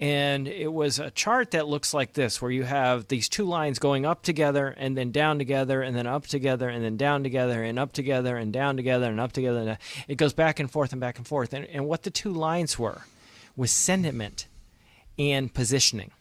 And 0.00 0.46
it 0.46 0.72
was 0.72 1.00
a 1.00 1.10
chart 1.10 1.50
that 1.50 1.66
looks 1.66 1.92
like 1.92 2.12
this, 2.12 2.40
where 2.40 2.52
you 2.52 2.62
have 2.62 3.08
these 3.08 3.28
two 3.28 3.44
lines 3.44 3.80
going 3.80 4.06
up 4.06 4.22
together 4.22 4.68
and 4.76 4.96
then 4.96 5.10
down 5.10 5.38
together 5.38 5.82
and 5.82 5.96
then 5.96 6.06
up 6.06 6.26
together 6.28 6.68
and 6.68 6.84
then 6.84 6.96
down 6.96 7.24
together 7.24 7.64
and 7.64 7.80
up 7.80 7.92
together 7.92 8.36
and 8.36 8.52
down 8.52 8.76
together 8.76 9.06
and 9.06 9.18
up 9.18 9.32
together. 9.32 9.60
And 9.60 9.78
it 10.06 10.14
goes 10.14 10.32
back 10.32 10.60
and 10.60 10.70
forth 10.70 10.92
and 10.92 11.00
back 11.00 11.18
and 11.18 11.26
forth. 11.26 11.52
And, 11.52 11.66
and 11.66 11.88
what 11.88 12.04
the 12.04 12.10
two 12.10 12.32
lines 12.32 12.78
were 12.78 13.02
was 13.56 13.72
sentiment 13.72 14.46
and 15.18 15.52
positioning. 15.52 16.12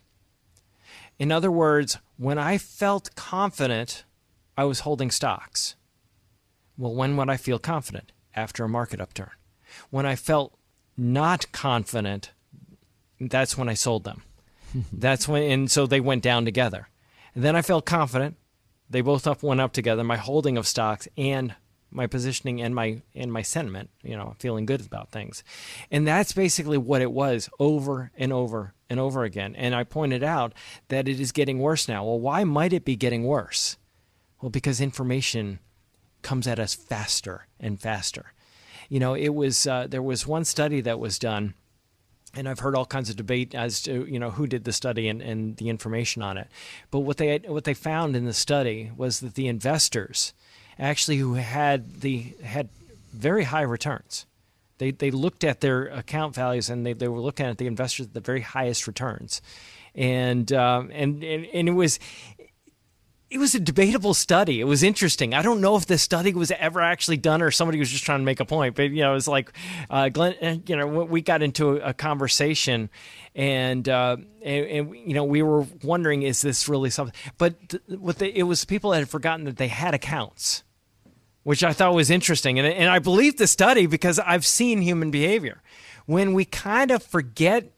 In 1.19 1.31
other 1.31 1.51
words, 1.51 1.99
when 2.17 2.39
I 2.39 2.57
felt 2.57 3.13
confident, 3.15 4.05
I 4.57 4.63
was 4.63 4.79
holding 4.79 5.11
stocks. 5.11 5.75
Well, 6.79 6.95
when 6.95 7.15
would 7.17 7.29
I 7.29 7.37
feel 7.37 7.59
confident? 7.59 8.11
After 8.35 8.63
a 8.63 8.69
market 8.69 9.01
upturn. 9.01 9.31
When 9.89 10.05
I 10.05 10.15
felt 10.15 10.57
not 10.97 11.51
confident, 11.51 12.31
that's 13.19 13.57
when 13.57 13.69
I 13.69 13.73
sold 13.73 14.03
them. 14.03 14.23
that's 14.93 15.27
when, 15.27 15.43
and 15.43 15.71
so 15.71 15.85
they 15.85 15.99
went 15.99 16.23
down 16.23 16.45
together. 16.45 16.89
And 17.35 17.43
then 17.43 17.55
I 17.55 17.61
felt 17.61 17.85
confident. 17.85 18.35
They 18.89 19.01
both 19.01 19.27
up 19.27 19.43
went 19.43 19.61
up 19.61 19.73
together. 19.73 20.03
My 20.03 20.17
holding 20.17 20.57
of 20.57 20.67
stocks 20.67 21.07
and 21.17 21.55
my 21.91 22.07
positioning 22.07 22.61
and 22.61 22.75
my 22.75 23.01
and 23.15 23.31
my 23.31 23.41
sentiment, 23.41 23.89
you 24.03 24.15
know, 24.15 24.35
feeling 24.39 24.65
good 24.65 24.85
about 24.85 25.11
things. 25.11 25.43
And 25.91 26.07
that's 26.07 26.33
basically 26.33 26.77
what 26.77 27.01
it 27.01 27.11
was 27.11 27.49
over 27.59 28.11
and 28.17 28.33
over 28.33 28.73
and 28.89 28.99
over 28.99 29.23
again. 29.23 29.55
And 29.55 29.75
I 29.75 29.83
pointed 29.83 30.23
out 30.23 30.53
that 30.89 31.07
it 31.07 31.19
is 31.19 31.31
getting 31.31 31.59
worse 31.59 31.87
now. 31.87 32.05
Well, 32.05 32.19
why 32.19 32.43
might 32.43 32.73
it 32.73 32.85
be 32.85 32.95
getting 32.95 33.23
worse? 33.23 33.77
Well, 34.41 34.49
because 34.49 34.79
information 34.81 35.59
comes 36.21 36.47
at 36.47 36.59
us 36.59 36.73
faster 36.73 37.47
and 37.59 37.79
faster 37.79 38.33
you 38.89 38.99
know, 38.99 39.13
it 39.13 39.29
was 39.29 39.67
uh, 39.67 39.87
there 39.87 40.01
was 40.01 40.25
one 40.25 40.45
study 40.45 40.81
that 40.81 40.99
was 40.99 41.19
done 41.19 41.53
and 42.37 42.47
I've 42.47 42.59
heard 42.59 42.75
all 42.75 42.85
kinds 42.85 43.09
of 43.09 43.15
debate 43.15 43.55
as 43.55 43.81
to 43.83 44.05
you 44.05 44.19
know 44.19 44.31
who 44.31 44.47
did 44.47 44.63
the 44.63 44.73
study 44.73 45.07
and, 45.07 45.21
and 45.21 45.57
the 45.57 45.69
information 45.69 46.21
on 46.21 46.37
it. 46.37 46.47
But 46.91 46.99
what 46.99 47.17
they 47.17 47.37
what 47.39 47.63
they 47.63 47.73
found 47.73 48.15
in 48.15 48.25
the 48.25 48.33
study 48.33 48.91
was 48.95 49.19
that 49.21 49.35
the 49.35 49.47
investors 49.47 50.33
actually 50.79 51.17
who 51.17 51.35
had 51.35 52.01
the 52.01 52.33
had 52.43 52.69
very 53.13 53.45
high 53.45 53.61
returns. 53.61 54.25
They 54.77 54.91
they 54.91 55.11
looked 55.11 55.43
at 55.43 55.61
their 55.61 55.87
account 55.87 56.35
values 56.35 56.69
and 56.69 56.85
they, 56.85 56.93
they 56.93 57.07
were 57.07 57.19
looking 57.19 57.45
at 57.45 57.57
the 57.57 57.67
investors 57.67 58.07
at 58.07 58.13
the 58.13 58.19
very 58.19 58.41
highest 58.41 58.87
returns. 58.87 59.41
And, 59.95 60.53
um, 60.53 60.91
and 60.93 61.23
and 61.23 61.47
and 61.47 61.67
it 61.67 61.71
was 61.71 61.97
it 63.29 63.39
was 63.39 63.53
a 63.55 63.59
debatable 63.59 64.13
study. 64.13 64.61
It 64.61 64.63
was 64.63 64.83
interesting. 64.83 65.33
I 65.33 65.41
don't 65.41 65.59
know 65.59 65.75
if 65.75 65.85
the 65.85 65.97
study 65.97 66.33
was 66.33 66.49
ever 66.51 66.79
actually 66.81 67.17
done 67.17 67.41
or 67.41 67.51
somebody 67.51 67.77
was 67.77 67.89
just 67.89 68.05
trying 68.05 68.19
to 68.19 68.25
make 68.25 68.39
a 68.39 68.45
point. 68.45 68.75
But 68.75 68.91
you 68.91 69.01
know, 69.01 69.11
it 69.11 69.15
was 69.15 69.27
like 69.27 69.51
uh, 69.89 70.09
Glenn. 70.09 70.35
Uh, 70.41 70.57
you 70.65 70.77
know, 70.77 70.87
we 70.87 71.21
got 71.21 71.41
into 71.41 71.77
a, 71.77 71.93
conversation, 71.93 72.89
and, 73.35 73.87
uh, 73.89 74.17
and, 74.41 74.65
and 74.65 74.95
you 74.95 75.13
know, 75.13 75.25
we 75.25 75.41
were 75.41 75.65
wondering, 75.83 76.21
is 76.21 76.41
this 76.41 76.69
really 76.69 76.89
something? 76.89 77.13
But 77.37 77.55
what 77.87 78.19
the, 78.19 78.37
it 78.37 78.43
was 78.43 78.63
people 78.63 78.91
that 78.91 78.99
had 78.99 79.09
forgotten 79.09 79.45
that 79.45 79.57
they 79.57 79.67
had 79.67 79.93
accounts, 79.93 80.63
which 81.43 81.63
I 81.63 81.73
thought 81.73 81.93
was 81.93 82.09
interesting, 82.09 82.59
and 82.59 82.67
and 82.67 82.89
I 82.89 82.99
believe 82.99 83.37
the 83.37 83.47
study 83.47 83.87
because 83.87 84.19
I've 84.19 84.45
seen 84.45 84.81
human 84.81 85.11
behavior 85.11 85.61
when 86.05 86.33
we 86.33 86.45
kind 86.45 86.91
of 86.91 87.03
forget 87.03 87.73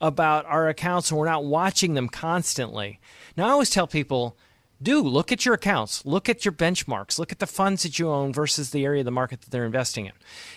about 0.00 0.44
our 0.46 0.68
accounts 0.68 1.10
and 1.10 1.18
we're 1.18 1.26
not 1.26 1.44
watching 1.44 1.94
them 1.94 2.08
constantly. 2.08 3.00
Now, 3.36 3.48
I 3.48 3.50
always 3.50 3.70
tell 3.70 3.86
people, 3.86 4.36
do 4.82 5.02
look 5.02 5.30
at 5.30 5.44
your 5.44 5.54
accounts, 5.54 6.04
look 6.06 6.28
at 6.28 6.44
your 6.44 6.52
benchmarks, 6.52 7.18
look 7.18 7.32
at 7.32 7.38
the 7.38 7.46
funds 7.46 7.82
that 7.82 7.98
you 7.98 8.08
own 8.08 8.32
versus 8.32 8.70
the 8.70 8.84
area 8.84 9.00
of 9.00 9.04
the 9.04 9.10
market 9.10 9.42
that 9.42 9.50
they're 9.50 9.66
investing 9.66 10.06
in. 10.06 10.12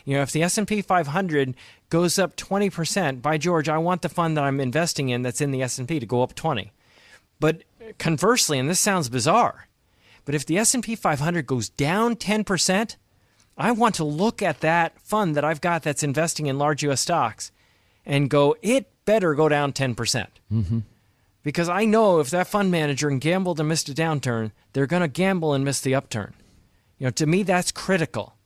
You 0.05 0.15
know, 0.15 0.21
if 0.21 0.31
the 0.31 0.43
S&P 0.43 0.81
500 0.81 1.55
goes 1.89 2.17
up 2.17 2.35
20%, 2.35 3.21
by 3.21 3.37
George, 3.37 3.67
I 3.67 3.77
want 3.77 4.01
the 4.01 4.09
fund 4.09 4.37
that 4.37 4.43
I'm 4.43 4.59
investing 4.59 5.09
in 5.09 5.21
that's 5.21 5.41
in 5.41 5.51
the 5.51 5.61
S&P 5.61 5.99
to 5.99 6.05
go 6.05 6.23
up 6.23 6.35
20. 6.35 6.71
But 7.39 7.63
conversely, 7.97 8.57
and 8.59 8.69
this 8.69 8.79
sounds 8.79 9.09
bizarre, 9.09 9.67
but 10.25 10.35
if 10.35 10.45
the 10.45 10.57
S&P 10.57 10.95
500 10.95 11.45
goes 11.45 11.69
down 11.69 12.15
10%, 12.15 12.95
I 13.57 13.71
want 13.71 13.95
to 13.95 14.03
look 14.03 14.41
at 14.41 14.61
that 14.61 14.99
fund 15.01 15.35
that 15.35 15.43
I've 15.43 15.61
got 15.61 15.83
that's 15.83 16.03
investing 16.03 16.47
in 16.47 16.57
large 16.57 16.83
US 16.83 17.01
stocks 17.01 17.51
and 18.05 18.29
go, 18.29 18.55
it 18.61 18.89
better 19.05 19.35
go 19.35 19.49
down 19.49 19.73
10%. 19.73 19.95
percent 19.95 20.29
mm-hmm. 20.51 20.79
Because 21.43 21.67
I 21.67 21.85
know 21.85 22.19
if 22.19 22.29
that 22.29 22.47
fund 22.47 22.71
manager 22.71 23.09
gambled 23.11 23.59
and 23.59 23.67
missed 23.67 23.89
a 23.89 23.93
downturn, 23.93 24.51
they're 24.71 24.87
going 24.87 25.01
to 25.01 25.07
gamble 25.09 25.53
and 25.53 25.63
miss 25.63 25.81
the 25.81 25.93
upturn. 25.93 26.33
You 26.97 27.07
know, 27.07 27.11
to 27.11 27.25
me, 27.25 27.43
that's 27.43 27.71
critical. 27.71 28.37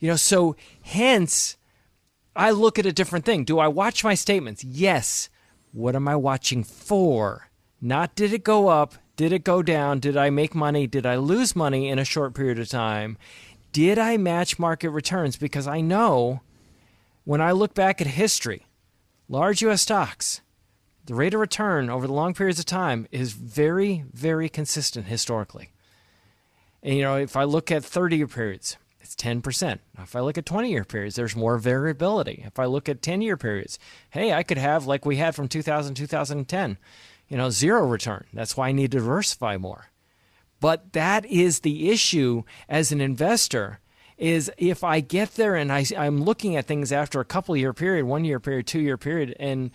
You 0.00 0.08
know, 0.08 0.16
so 0.16 0.56
hence, 0.82 1.56
I 2.34 2.50
look 2.50 2.78
at 2.78 2.86
a 2.86 2.92
different 2.92 3.24
thing. 3.24 3.44
Do 3.44 3.60
I 3.60 3.68
watch 3.68 4.02
my 4.02 4.14
statements? 4.14 4.64
Yes. 4.64 5.28
What 5.72 5.94
am 5.94 6.08
I 6.08 6.16
watching 6.16 6.64
for? 6.64 7.48
Not 7.80 8.16
did 8.16 8.32
it 8.32 8.44
go 8.44 8.68
up? 8.68 8.94
Did 9.16 9.32
it 9.32 9.44
go 9.44 9.62
down? 9.62 10.00
Did 10.00 10.16
I 10.16 10.30
make 10.30 10.54
money? 10.54 10.88
Did 10.88 11.06
I 11.06 11.16
lose 11.16 11.54
money 11.54 11.88
in 11.88 12.00
a 12.00 12.04
short 12.04 12.34
period 12.34 12.58
of 12.58 12.68
time? 12.68 13.16
Did 13.72 13.98
I 13.98 14.16
match 14.16 14.58
market 14.58 14.90
returns? 14.90 15.36
Because 15.36 15.68
I 15.68 15.80
know 15.80 16.40
when 17.24 17.40
I 17.40 17.52
look 17.52 17.74
back 17.74 18.00
at 18.00 18.08
history, 18.08 18.66
large 19.28 19.62
US 19.62 19.82
stocks, 19.82 20.40
the 21.06 21.14
rate 21.14 21.34
of 21.34 21.40
return 21.40 21.90
over 21.90 22.06
the 22.06 22.12
long 22.12 22.34
periods 22.34 22.58
of 22.58 22.66
time 22.66 23.06
is 23.10 23.32
very, 23.32 24.04
very 24.12 24.48
consistent 24.48 25.06
historically. 25.06 25.70
And, 26.82 26.96
you 26.96 27.02
know, 27.02 27.16
if 27.16 27.36
I 27.36 27.44
look 27.44 27.70
at 27.70 27.84
30 27.84 28.18
year 28.18 28.26
periods, 28.26 28.76
it's 29.00 29.14
10%. 29.16 29.78
If 29.98 30.16
I 30.16 30.20
look 30.20 30.38
at 30.38 30.46
20 30.46 30.70
year 30.70 30.84
periods, 30.84 31.16
there's 31.16 31.36
more 31.36 31.58
variability. 31.58 32.42
If 32.46 32.58
I 32.58 32.64
look 32.64 32.88
at 32.88 33.02
10 33.02 33.22
year 33.22 33.36
periods, 33.36 33.78
hey, 34.10 34.32
I 34.32 34.42
could 34.42 34.58
have, 34.58 34.86
like 34.86 35.04
we 35.04 35.16
had 35.16 35.34
from 35.34 35.48
2000 35.48 35.94
2010, 35.94 36.78
you 37.28 37.36
know, 37.36 37.50
zero 37.50 37.86
return. 37.86 38.26
That's 38.32 38.56
why 38.56 38.68
I 38.68 38.72
need 38.72 38.92
to 38.92 38.98
diversify 38.98 39.56
more. 39.56 39.90
But 40.60 40.94
that 40.94 41.26
is 41.26 41.60
the 41.60 41.90
issue 41.90 42.44
as 42.68 42.92
an 42.92 43.00
investor 43.00 43.80
is 44.16 44.50
if 44.56 44.84
I 44.84 45.00
get 45.00 45.34
there 45.34 45.56
and 45.56 45.72
I, 45.72 45.84
I'm 45.98 46.22
looking 46.22 46.56
at 46.56 46.66
things 46.66 46.92
after 46.92 47.20
a 47.20 47.24
couple 47.24 47.56
year 47.56 47.72
period, 47.72 48.04
one 48.06 48.24
year 48.24 48.40
period, 48.40 48.66
two 48.66 48.80
year 48.80 48.96
period, 48.96 49.34
and 49.38 49.70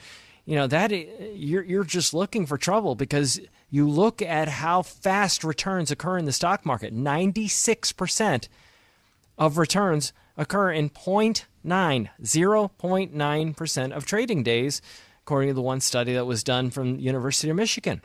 you 0.50 0.56
know 0.56 0.66
that 0.66 0.90
you're 1.38 1.62
you're 1.62 1.84
just 1.84 2.12
looking 2.12 2.48
for 2.48 2.58
trouble 2.58 2.96
because 2.96 3.40
you 3.70 3.88
look 3.88 4.20
at 4.20 4.48
how 4.48 4.82
fast 4.82 5.44
returns 5.44 5.92
occur 5.92 6.18
in 6.18 6.26
the 6.26 6.32
stock 6.32 6.66
market. 6.66 6.92
Ninety 6.92 7.48
six 7.48 7.92
percent 7.92 8.50
of 9.38 9.60
returns 9.60 10.12
occur 10.38 10.72
in 10.72 10.90
0.9, 10.90 11.46
0.9 11.64 13.56
percent 13.56 13.94
of 13.94 14.08
trading 14.08 14.42
days, 14.42 14.82
according 15.22 15.50
to 15.50 15.54
the 15.54 15.62
one 15.62 15.82
study 15.82 16.14
that 16.14 16.26
was 16.26 16.44
done 16.44 16.72
from 16.72 16.98
University 16.98 17.52
of 17.52 17.56
Michigan. 17.56 18.02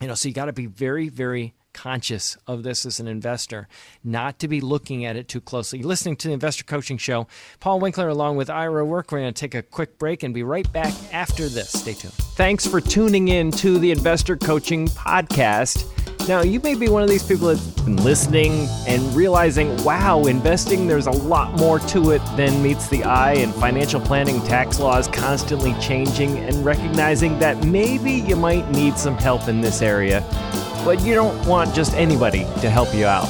You 0.00 0.08
know, 0.08 0.14
so 0.14 0.28
you 0.28 0.34
got 0.34 0.46
to 0.46 0.54
be 0.54 0.64
very, 0.64 1.10
very 1.10 1.52
conscious 1.72 2.36
of 2.46 2.62
this 2.62 2.86
as 2.86 3.00
an 3.00 3.08
investor, 3.08 3.68
not 4.04 4.38
to 4.38 4.48
be 4.48 4.60
looking 4.60 5.04
at 5.04 5.16
it 5.16 5.28
too 5.28 5.40
closely. 5.40 5.80
You're 5.80 5.88
listening 5.88 6.16
to 6.16 6.28
the 6.28 6.34
Investor 6.34 6.64
Coaching 6.64 6.98
Show. 6.98 7.26
Paul 7.60 7.80
Winkler 7.80 8.08
along 8.08 8.36
with 8.36 8.50
Ira 8.50 8.84
Work. 8.84 9.12
We're 9.12 9.20
going 9.20 9.32
to 9.34 9.40
take 9.40 9.54
a 9.54 9.62
quick 9.62 9.98
break 9.98 10.22
and 10.22 10.32
be 10.32 10.42
right 10.42 10.70
back 10.72 10.94
after 11.12 11.48
this. 11.48 11.70
Stay 11.70 11.94
tuned. 11.94 12.14
Thanks 12.14 12.66
for 12.66 12.80
tuning 12.80 13.28
in 13.28 13.50
to 13.52 13.78
the 13.78 13.90
Investor 13.90 14.36
Coaching 14.36 14.88
Podcast. 14.88 15.88
Now, 16.28 16.42
you 16.42 16.60
may 16.60 16.76
be 16.76 16.88
one 16.88 17.02
of 17.02 17.08
these 17.08 17.24
people 17.24 17.48
that's 17.48 17.66
been 17.80 17.96
listening 17.96 18.68
and 18.86 19.02
realizing, 19.12 19.76
wow, 19.82 20.22
investing, 20.26 20.86
there's 20.86 21.08
a 21.08 21.10
lot 21.10 21.58
more 21.58 21.80
to 21.80 22.12
it 22.12 22.22
than 22.36 22.62
meets 22.62 22.88
the 22.88 23.02
eye, 23.02 23.34
and 23.34 23.52
financial 23.54 24.00
planning, 24.00 24.40
tax 24.42 24.78
laws 24.78 25.08
constantly 25.08 25.74
changing, 25.80 26.38
and 26.38 26.64
recognizing 26.64 27.36
that 27.40 27.64
maybe 27.66 28.12
you 28.12 28.36
might 28.36 28.70
need 28.70 28.96
some 28.96 29.16
help 29.16 29.48
in 29.48 29.60
this 29.60 29.82
area 29.82 30.20
but 30.84 31.00
you 31.02 31.14
don't 31.14 31.46
want 31.46 31.74
just 31.74 31.94
anybody 31.94 32.44
to 32.60 32.70
help 32.70 32.94
you 32.94 33.06
out. 33.06 33.28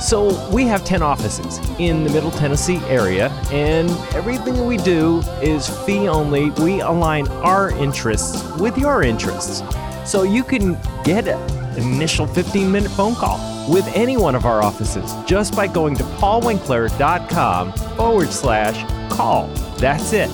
So, 0.00 0.48
we 0.50 0.64
have 0.64 0.82
10 0.82 1.02
offices 1.02 1.58
in 1.78 2.04
the 2.04 2.10
Middle 2.10 2.30
Tennessee 2.30 2.78
area, 2.88 3.28
and 3.52 3.90
everything 4.14 4.64
we 4.64 4.78
do 4.78 5.20
is 5.42 5.68
fee 5.84 6.08
only. 6.08 6.50
We 6.52 6.80
align 6.80 7.28
our 7.28 7.70
interests 7.70 8.42
with 8.56 8.78
your 8.78 9.02
interests. 9.02 9.62
So, 10.06 10.22
you 10.22 10.42
can 10.42 10.78
get 11.04 11.28
an 11.28 11.76
initial 11.76 12.26
15 12.26 12.72
minute 12.72 12.90
phone 12.92 13.14
call 13.14 13.38
with 13.70 13.86
any 13.94 14.16
one 14.16 14.34
of 14.34 14.46
our 14.46 14.62
offices 14.62 15.14
just 15.26 15.54
by 15.54 15.66
going 15.66 15.96
to 15.96 16.02
paulwinkler.com 16.02 17.72
forward 17.72 18.30
slash 18.30 19.12
call. 19.12 19.48
That's 19.76 20.14
it. 20.14 20.30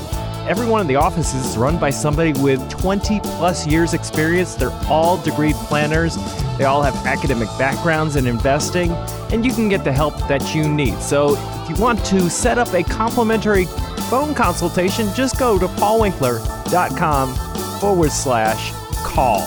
Every 0.48 0.66
one 0.66 0.80
of 0.80 0.86
the 0.86 0.94
offices 0.94 1.44
is 1.44 1.56
run 1.56 1.76
by 1.76 1.90
somebody 1.90 2.32
with 2.34 2.70
20 2.70 3.18
plus 3.18 3.66
years 3.66 3.94
experience. 3.94 4.54
They're 4.54 4.70
all 4.88 5.16
degree 5.16 5.52
planners. 5.54 6.16
They 6.56 6.64
all 6.64 6.82
have 6.82 6.94
academic 7.04 7.48
backgrounds 7.58 8.14
in 8.14 8.28
investing, 8.28 8.92
and 9.32 9.44
you 9.44 9.52
can 9.52 9.68
get 9.68 9.82
the 9.82 9.92
help 9.92 10.16
that 10.28 10.54
you 10.54 10.68
need. 10.68 11.00
So 11.00 11.34
if 11.62 11.68
you 11.68 11.82
want 11.82 12.04
to 12.06 12.30
set 12.30 12.58
up 12.58 12.72
a 12.74 12.84
complimentary 12.84 13.64
phone 14.08 14.34
consultation, 14.34 15.12
just 15.14 15.36
go 15.36 15.58
to 15.58 15.66
paulwinkler.com 15.66 17.34
forward 17.80 18.12
slash 18.12 18.70
call. 19.04 19.40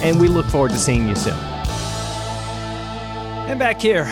And 0.00 0.18
we 0.18 0.28
look 0.28 0.46
forward 0.46 0.70
to 0.70 0.78
seeing 0.78 1.06
you 1.06 1.14
soon. 1.14 1.36
And 3.48 3.58
back 3.58 3.82
here, 3.82 4.04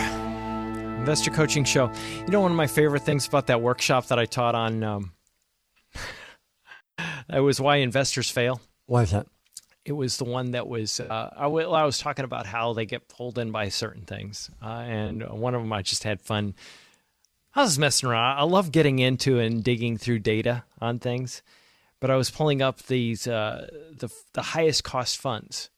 Investor 0.99 1.31
Coaching 1.31 1.63
Show. 1.63 1.91
You 2.19 2.27
know, 2.27 2.41
one 2.41 2.51
of 2.51 2.57
my 2.57 2.67
favorite 2.67 3.01
things 3.01 3.27
about 3.27 3.47
that 3.47 3.59
workshop 3.59 4.05
that 4.09 4.19
I 4.19 4.25
taught 4.25 4.53
on 4.53 4.83
um, 4.83 5.11
it 7.31 7.39
was 7.39 7.59
why 7.59 7.77
investors 7.77 8.29
fail. 8.29 8.61
Why 8.85 9.03
is 9.03 9.11
that? 9.11 9.27
It 9.85 9.93
was 9.93 10.17
the 10.17 10.25
one 10.25 10.51
that 10.51 10.67
was 10.67 10.99
uh, 10.99 11.29
I, 11.35 11.43
w- 11.43 11.69
I 11.69 11.85
was 11.85 11.97
talking 11.97 12.25
about 12.25 12.45
how 12.45 12.73
they 12.73 12.85
get 12.85 13.07
pulled 13.07 13.37
in 13.37 13.51
by 13.51 13.69
certain 13.69 14.03
things, 14.03 14.49
uh, 14.61 14.67
and 14.67 15.27
one 15.29 15.55
of 15.55 15.61
them 15.61 15.71
I 15.71 15.81
just 15.81 16.03
had 16.03 16.19
fun. 16.21 16.55
I 17.55 17.61
was 17.61 17.79
messing 17.79 18.09
around. 18.09 18.37
I 18.37 18.43
love 18.43 18.71
getting 18.71 18.99
into 18.99 19.39
and 19.39 19.63
digging 19.63 19.97
through 19.97 20.19
data 20.19 20.63
on 20.81 20.99
things, 20.99 21.41
but 21.99 22.11
I 22.11 22.15
was 22.17 22.29
pulling 22.29 22.61
up 22.61 22.83
these 22.83 23.27
uh, 23.27 23.67
the 23.97 24.09
the 24.33 24.41
highest 24.41 24.83
cost 24.83 25.17
funds, 25.17 25.69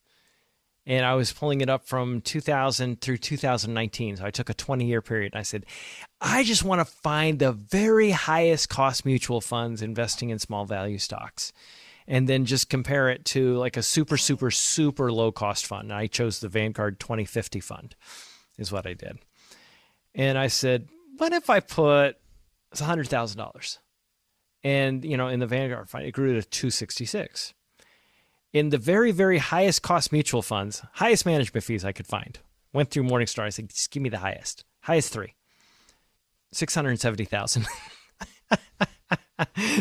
and 0.90 1.06
I 1.06 1.14
was 1.14 1.32
pulling 1.32 1.62
it 1.62 1.70
up 1.70 1.86
from 1.86 2.20
2000 2.20 3.00
through 3.00 3.20
2019. 3.20 4.18
So 4.18 4.26
I 4.26 4.32
took 4.32 4.50
a 4.50 4.56
20 4.56 4.86
year 4.86 5.04
period. 5.04 5.36
I 5.36 5.44
said, 5.44 5.68
I 6.20 6.44
just 6.44 6.64
want 6.64 6.80
to 6.80 6.86
find 6.86 7.38
the 7.38 7.52
very 7.52 8.10
highest 8.10 8.70
cost 8.70 9.06
mutual 9.06 9.40
funds 9.40 9.84
investing 9.84 10.32
in 10.32 10.40
small 10.40 10.66
value 10.66 10.98
stocks. 10.98 11.54
And 12.08 12.28
then 12.28 12.46
just 12.46 12.72
compare 12.72 13.08
it 13.10 13.24
to 13.26 13.54
like 13.58 13.78
a 13.78 13.84
super, 13.84 14.18
super, 14.18 14.50
super 14.50 15.12
low 15.12 15.32
cost 15.32 15.68
fund. 15.68 15.92
And 15.92 15.94
I 15.94 16.08
chose 16.08 16.40
the 16.40 16.50
Vanguard 16.50 17.00
2050 17.00 17.60
fund, 17.60 17.96
is 18.58 18.72
what 18.72 18.88
I 18.88 18.94
did. 18.94 19.20
And 20.16 20.40
I 20.40 20.48
said, 20.48 20.90
what 21.18 21.34
if 21.34 21.52
I 21.52 21.60
put 21.60 22.18
it's 22.72 22.82
$100,000? 22.82 23.78
And, 24.64 25.06
you 25.06 25.18
know, 25.18 25.28
in 25.28 25.40
the 25.40 25.46
Vanguard 25.46 25.88
fund, 25.88 26.06
it 26.06 26.12
grew 26.14 26.34
to 26.34 26.42
266 26.42 27.54
in 28.54 28.70
the 28.70 28.78
very, 28.78 29.12
very 29.12 29.38
highest 29.38 29.82
cost 29.82 30.12
mutual 30.12 30.42
funds, 30.42 30.82
highest 30.94 31.26
management 31.26 31.64
fees 31.64 31.86
I 31.86 31.92
could 31.92 32.08
find. 32.08 32.40
Went 32.74 32.92
through 32.92 33.04
Morningstar. 33.04 33.44
I 33.44 33.50
said, 33.50 33.70
just 33.70 33.92
give 33.92 34.04
me 34.04 34.10
the 34.10 34.20
highest. 34.20 34.64
Highest 34.82 35.12
three. 35.12 35.36
670,000. 36.52 37.64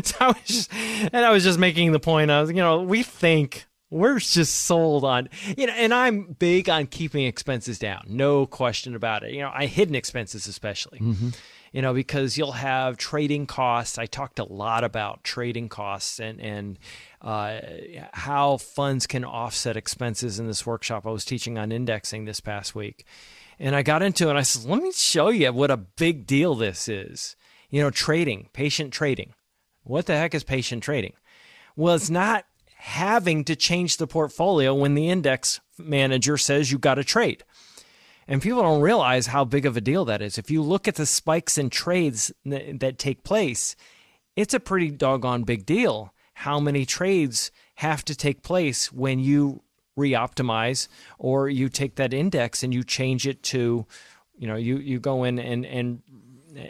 so 0.04 0.16
I 0.20 0.28
was 0.28 0.37
just, 0.44 0.72
and 0.74 1.24
I 1.24 1.31
was 1.31 1.44
just 1.44 1.59
making 1.59 1.92
the 1.92 2.00
point 2.00 2.31
of, 2.31 2.48
you 2.48 2.57
know, 2.57 2.83
we 2.83 3.02
think 3.02 3.66
we're 3.90 4.18
just 4.18 4.54
sold 4.54 5.04
on, 5.04 5.28
you 5.57 5.66
know, 5.66 5.72
and 5.72 5.94
I'm 5.94 6.37
big 6.38 6.68
on 6.68 6.87
keeping 6.87 7.24
expenses 7.24 7.78
down. 7.78 8.04
No 8.07 8.46
question 8.46 8.94
about 8.94 9.22
it. 9.22 9.33
You 9.33 9.40
know, 9.40 9.50
I 9.52 9.66
hidden 9.66 9.94
expenses 9.94 10.46
especially. 10.46 10.98
Mm-hmm 10.98 11.31
you 11.72 11.83
know, 11.83 11.92
because 11.92 12.38
you'll 12.38 12.52
have 12.52 12.96
trading 12.96 13.46
costs. 13.46 13.98
I 13.98 14.07
talked 14.07 14.38
a 14.38 14.44
lot 14.44 14.85
about 14.85 15.24
trading 15.24 15.68
costs 15.68 16.18
and 16.18 16.40
and 16.40 16.78
uh, 17.20 17.61
how 18.12 18.57
funds 18.57 19.07
can 19.07 19.24
offset 19.24 19.76
expenses 19.76 20.38
in 20.38 20.46
this 20.46 20.64
workshop 20.64 21.07
I 21.07 21.11
was 21.11 21.24
teaching 21.24 21.59
on 21.59 21.72
indexing 21.72 22.24
this 22.24 22.40
past 22.40 22.74
week. 22.74 23.04
And 23.59 23.74
I 23.74 23.83
got 23.83 24.02
into 24.02 24.26
it 24.26 24.31
and 24.31 24.38
I 24.38 24.42
said, 24.42 24.70
let 24.70 24.83
me 24.83 24.92
show 24.92 25.31
you 25.31 25.52
what 25.52 25.70
a 25.70 25.76
big 25.76 26.26
deal 26.26 26.54
this 26.54 26.88
is. 26.88 27.35
You 27.70 27.83
know, 27.83 27.90
trading, 27.90 28.48
patient 28.52 28.92
trading. 28.92 29.35
What 29.83 30.07
the 30.07 30.16
heck 30.16 30.35
is 30.35 30.44
patient 30.44 30.83
trading? 30.83 31.14
Well, 31.74 31.94
it's 31.94 32.11
not 32.11 32.44
having 32.76 33.44
to 33.44 33.57
change 33.57 33.96
the 33.96 34.07
portfolio 34.07 34.74
when 34.74 34.94
the 34.94 35.11
index 35.11 35.61
manager 35.78 36.37
says 36.37 36.70
you 36.70 36.78
got 36.78 36.94
to 36.94 37.04
trade. 37.04 37.42
And 38.28 38.42
people 38.42 38.62
don't 38.62 38.82
realize 38.82 39.26
how 39.26 39.44
big 39.44 39.64
of 39.64 39.76
a 39.76 39.80
deal 39.80 40.04
that 40.04 40.20
is. 40.20 40.36
If 40.36 40.50
you 40.50 40.62
look 40.62 40.86
at 40.86 40.96
the 40.96 41.06
spikes 41.06 41.56
in 41.56 41.70
trades 41.70 42.30
that 42.44 42.98
take 42.98 43.24
place, 43.24 43.74
it's 44.36 44.54
a 44.54 44.60
pretty 44.60 44.90
doggone 44.90 45.44
big 45.44 45.64
deal 45.64 46.12
how 46.38 46.60
many 46.60 46.86
trades 46.86 47.50
have 47.74 48.04
to 48.04 48.14
take 48.14 48.44
place 48.44 48.92
when 48.92 49.18
you 49.18 49.60
reoptimize 49.98 50.86
or 51.18 51.48
you 51.48 51.68
take 51.68 51.96
that 51.96 52.14
index 52.14 52.62
and 52.62 52.72
you 52.72 52.84
change 52.84 53.26
it 53.26 53.42
to, 53.42 53.84
you 54.38 54.46
know, 54.46 54.54
you, 54.54 54.78
you 54.78 55.00
go 55.00 55.24
in 55.24 55.40
and, 55.40 55.66
and 55.66 56.00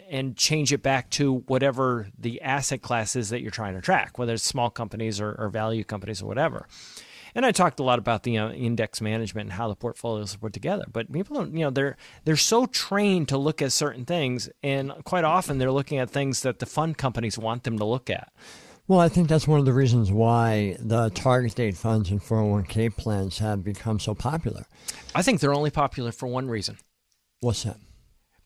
and 0.09 0.35
change 0.35 0.73
it 0.73 0.83
back 0.83 1.09
to 1.09 1.35
whatever 1.47 2.07
the 2.17 2.41
asset 2.41 2.81
class 2.81 3.15
is 3.15 3.29
that 3.29 3.41
you're 3.41 3.51
trying 3.51 3.73
to 3.75 3.81
track, 3.81 4.19
whether 4.19 4.33
it's 4.33 4.43
small 4.43 4.69
companies 4.69 5.21
or, 5.21 5.35
or 5.39 5.49
value 5.49 5.83
companies 5.83 6.21
or 6.21 6.25
whatever. 6.25 6.67
And 7.35 7.45
I 7.45 7.51
talked 7.51 7.79
a 7.79 7.83
lot 7.83 7.99
about 7.99 8.23
the 8.23 8.37
uh, 8.37 8.51
index 8.51 9.01
management 9.01 9.45
and 9.47 9.53
how 9.53 9.67
the 9.67 9.75
portfolios 9.75 10.35
are 10.35 10.39
put 10.39 10.53
together. 10.53 10.85
But 10.91 11.11
people 11.11 11.37
don't, 11.37 11.53
you 11.53 11.61
know, 11.61 11.69
they're 11.69 11.97
they're 12.25 12.35
so 12.35 12.65
trained 12.65 13.29
to 13.29 13.37
look 13.37 13.61
at 13.61 13.71
certain 13.71 14.05
things, 14.05 14.49
and 14.63 14.91
quite 15.03 15.23
often 15.23 15.57
they're 15.57 15.71
looking 15.71 15.97
at 15.97 16.09
things 16.09 16.41
that 16.41 16.59
the 16.59 16.65
fund 16.65 16.97
companies 16.97 17.37
want 17.37 17.63
them 17.63 17.77
to 17.77 17.85
look 17.85 18.09
at. 18.09 18.31
Well, 18.89 18.99
I 18.99 19.07
think 19.07 19.29
that's 19.29 19.47
one 19.47 19.59
of 19.59 19.65
the 19.65 19.73
reasons 19.73 20.11
why 20.11 20.75
the 20.79 21.11
target 21.11 21.53
date 21.53 21.77
funds 21.77 22.09
and 22.09 22.19
401k 22.19 22.95
plans 22.97 23.37
have 23.37 23.63
become 23.63 23.99
so 23.99 24.15
popular. 24.15 24.65
I 25.13 25.21
think 25.21 25.39
they're 25.39 25.53
only 25.53 25.69
popular 25.69 26.11
for 26.11 26.25
one 26.25 26.49
reason. 26.49 26.77
What's 27.39 27.63
that? 27.63 27.77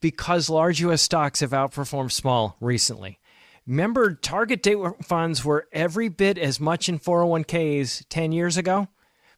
Because 0.02 0.50
large 0.50 0.82
U.S. 0.82 1.02
stocks 1.02 1.40
have 1.40 1.52
outperformed 1.52 2.12
small 2.12 2.58
recently. 2.60 3.20
Remember, 3.66 4.14
target 4.14 4.62
date 4.62 4.78
funds 5.04 5.46
were 5.46 5.68
every 5.72 6.10
bit 6.10 6.38
as 6.38 6.60
much 6.60 6.90
in 6.90 7.00
401ks 7.00 8.06
10 8.10 8.32
years 8.32 8.58
ago, 8.58 8.88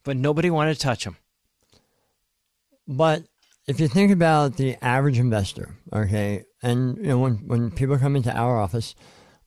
but 0.03 0.17
nobody 0.17 0.49
wanted 0.49 0.73
to 0.73 0.79
touch 0.79 1.03
them. 1.03 1.17
But 2.87 3.23
if 3.67 3.79
you 3.79 3.87
think 3.87 4.11
about 4.11 4.57
the 4.57 4.77
average 4.83 5.19
investor, 5.19 5.75
okay, 5.93 6.43
and 6.61 6.97
you 6.97 7.03
know 7.03 7.19
when, 7.19 7.35
when 7.47 7.71
people 7.71 7.97
come 7.97 8.15
into 8.15 8.35
our 8.35 8.59
office, 8.59 8.95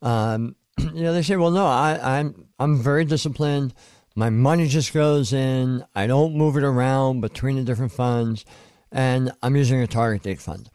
um, 0.02 0.56
you 0.78 1.02
know, 1.02 1.12
they 1.12 1.22
say, 1.22 1.36
"Well, 1.36 1.52
no, 1.52 1.66
I, 1.66 2.18
I'm 2.18 2.48
I'm 2.58 2.82
very 2.82 3.04
disciplined. 3.04 3.74
My 4.16 4.30
money 4.30 4.66
just 4.66 4.92
goes 4.92 5.32
in. 5.32 5.84
I 5.94 6.08
don't 6.08 6.34
move 6.34 6.56
it 6.56 6.64
around 6.64 7.20
between 7.20 7.56
the 7.56 7.62
different 7.62 7.92
funds, 7.92 8.44
and 8.90 9.30
I'm 9.42 9.54
using 9.54 9.80
a 9.80 9.86
target 9.86 10.22
date 10.22 10.40
fund." 10.40 10.68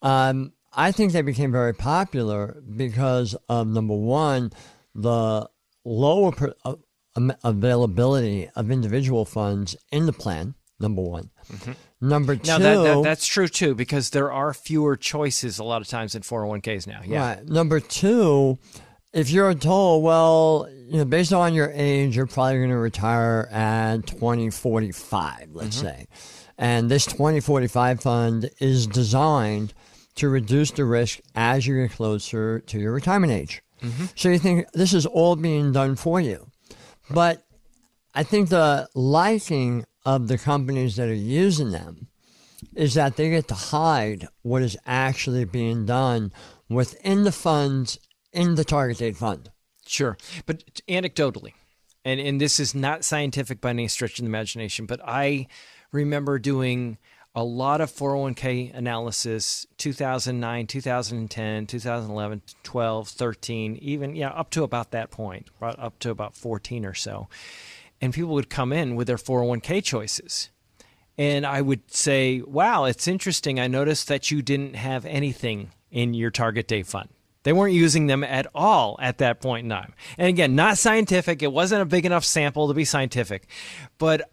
Um, 0.00 0.52
I 0.74 0.92
think 0.92 1.12
they 1.12 1.22
became 1.22 1.52
very 1.52 1.74
popular 1.74 2.62
because 2.76 3.36
of 3.48 3.66
number 3.66 3.94
one, 3.94 4.52
the 4.94 5.48
lower 5.84 6.32
per, 6.32 6.54
uh, 6.64 6.76
availability 7.44 8.48
of 8.56 8.70
individual 8.70 9.24
funds 9.24 9.76
in 9.90 10.06
the 10.06 10.12
plan. 10.12 10.54
Number 10.80 11.02
one. 11.02 11.30
Mm-hmm. 11.52 11.72
Number 12.08 12.36
two. 12.36 12.48
Now 12.48 12.58
that, 12.58 12.82
that, 12.82 13.02
that's 13.04 13.26
true 13.26 13.46
too 13.46 13.74
because 13.74 14.10
there 14.10 14.32
are 14.32 14.52
fewer 14.52 14.96
choices 14.96 15.58
a 15.58 15.64
lot 15.64 15.80
of 15.80 15.88
times 15.88 16.14
in 16.14 16.22
401ks 16.22 16.86
now. 16.88 17.02
Yeah. 17.04 17.36
Right. 17.36 17.48
Number 17.48 17.78
two 17.78 18.58
if 19.12 19.30
you're 19.30 19.54
told, 19.54 20.02
well, 20.02 20.68
you 20.88 20.98
know, 20.98 21.04
based 21.04 21.32
on 21.32 21.54
your 21.54 21.70
age, 21.74 22.16
you're 22.16 22.26
probably 22.26 22.58
going 22.58 22.70
to 22.70 22.76
retire 22.76 23.48
at 23.50 24.06
2045, 24.06 25.50
let's 25.52 25.76
mm-hmm. 25.76 25.86
say. 25.86 26.06
And 26.56 26.90
this 26.90 27.04
2045 27.06 28.00
fund 28.00 28.50
is 28.58 28.86
designed 28.86 29.74
to 30.16 30.28
reduce 30.28 30.70
the 30.70 30.84
risk 30.84 31.20
as 31.34 31.66
you 31.66 31.82
get 31.82 31.92
closer 31.92 32.60
to 32.60 32.78
your 32.78 32.92
retirement 32.92 33.32
age. 33.32 33.62
Mm-hmm. 33.82 34.04
So 34.14 34.28
you 34.28 34.38
think 34.38 34.70
this 34.72 34.92
is 34.92 35.06
all 35.06 35.36
being 35.36 35.72
done 35.72 35.96
for 35.96 36.20
you. 36.20 36.46
But 37.10 37.44
I 38.14 38.22
think 38.22 38.48
the 38.48 38.88
liking 38.94 39.84
of 40.04 40.28
the 40.28 40.38
companies 40.38 40.96
that 40.96 41.08
are 41.08 41.14
using 41.14 41.70
them 41.70 42.08
is 42.74 42.94
that 42.94 43.16
they 43.16 43.30
get 43.30 43.48
to 43.48 43.54
hide 43.54 44.28
what 44.42 44.62
is 44.62 44.76
actually 44.86 45.44
being 45.44 45.86
done 45.86 46.32
within 46.68 47.24
the 47.24 47.32
funds 47.32 47.98
in 48.32 48.54
the 48.54 48.64
target 48.64 48.98
date 48.98 49.16
fund. 49.16 49.50
Sure. 49.86 50.16
But 50.46 50.80
anecdotally, 50.88 51.52
and, 52.04 52.20
and 52.20 52.40
this 52.40 52.58
is 52.60 52.74
not 52.74 53.04
scientific 53.04 53.60
by 53.60 53.70
any 53.70 53.88
stretch 53.88 54.18
of 54.18 54.24
the 54.24 54.28
imagination, 54.28 54.86
but 54.86 55.00
I 55.04 55.48
remember 55.90 56.38
doing 56.38 56.98
a 57.34 57.42
lot 57.42 57.80
of 57.80 57.90
401k 57.90 58.74
analysis 58.74 59.66
2009 59.78 60.66
2010 60.66 61.66
2011 61.66 62.42
12 62.62 63.08
13 63.08 63.76
even 63.76 64.14
yeah 64.14 64.28
up 64.30 64.50
to 64.50 64.62
about 64.62 64.90
that 64.90 65.10
point 65.10 65.48
right 65.60 65.78
up 65.78 65.98
to 65.98 66.10
about 66.10 66.36
14 66.36 66.84
or 66.84 66.94
so 66.94 67.28
and 68.00 68.12
people 68.12 68.34
would 68.34 68.50
come 68.50 68.72
in 68.72 68.96
with 68.96 69.06
their 69.06 69.16
401k 69.16 69.82
choices 69.82 70.50
and 71.16 71.46
i 71.46 71.62
would 71.62 71.90
say 71.90 72.42
wow 72.42 72.84
it's 72.84 73.08
interesting 73.08 73.58
i 73.58 73.66
noticed 73.66 74.08
that 74.08 74.30
you 74.30 74.42
didn't 74.42 74.74
have 74.74 75.06
anything 75.06 75.70
in 75.90 76.12
your 76.14 76.30
target 76.30 76.68
date 76.68 76.86
fund 76.86 77.08
they 77.44 77.52
weren't 77.52 77.74
using 77.74 78.06
them 78.06 78.22
at 78.22 78.46
all 78.54 78.96
at 79.00 79.18
that 79.18 79.40
point 79.40 79.64
in 79.64 79.70
time. 79.70 79.94
And 80.16 80.28
again, 80.28 80.54
not 80.54 80.78
scientific. 80.78 81.42
It 81.42 81.52
wasn't 81.52 81.82
a 81.82 81.86
big 81.86 82.06
enough 82.06 82.24
sample 82.24 82.68
to 82.68 82.74
be 82.74 82.84
scientific. 82.84 83.48
But 83.98 84.30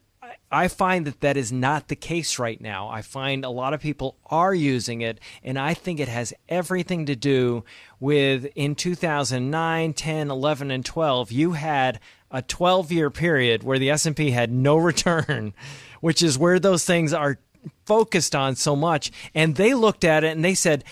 I 0.52 0.68
find 0.68 1.06
that 1.06 1.22
that 1.22 1.38
is 1.38 1.52
not 1.52 1.88
the 1.88 1.96
case 1.96 2.40
right 2.40 2.60
now. 2.60 2.90
I 2.90 3.02
find 3.02 3.46
a 3.46 3.50
lot 3.50 3.74
of 3.74 3.82
people 3.82 4.18
are 4.26 4.54
using 4.54 5.02
it, 5.02 5.20
and 5.44 5.60
I 5.60 5.74
think 5.74 6.00
it 6.00 6.08
has 6.08 6.34
everything 6.48 7.06
to 7.06 7.16
do 7.16 7.64
with 8.00 8.46
in 8.56 8.76
2009, 8.76 9.94
10, 9.94 10.32
11, 10.32 10.72
and 10.72 10.86
12, 10.86 11.32
you 11.32 11.52
had 11.52 12.00
a 12.32 12.42
12 12.42 12.92
year 12.92 13.10
period 13.10 13.64
where 13.64 13.80
the 13.80 13.92
S&P 13.92 14.32
had 14.32 14.52
no 14.52 14.78
return, 14.78 15.54
which 16.02 16.24
is 16.24 16.38
where 16.38 16.60
those 16.60 16.86
things 16.86 17.14
are 17.14 17.38
focused 17.86 18.36
on 18.36 18.56
so 18.56 18.76
much. 18.76 19.12
And 19.36 19.56
they 19.56 19.74
looked 19.74 20.04
at 20.04 20.24
it 20.24 20.32
and 20.32 20.44
they 20.44 20.56
said, 20.56 20.84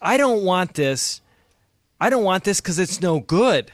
I 0.00 0.16
don't 0.16 0.44
want 0.44 0.74
this 0.74 1.20
I 2.00 2.08
don't 2.08 2.24
want 2.24 2.44
this 2.44 2.60
because 2.60 2.78
it's 2.78 3.02
no 3.02 3.20
good. 3.20 3.70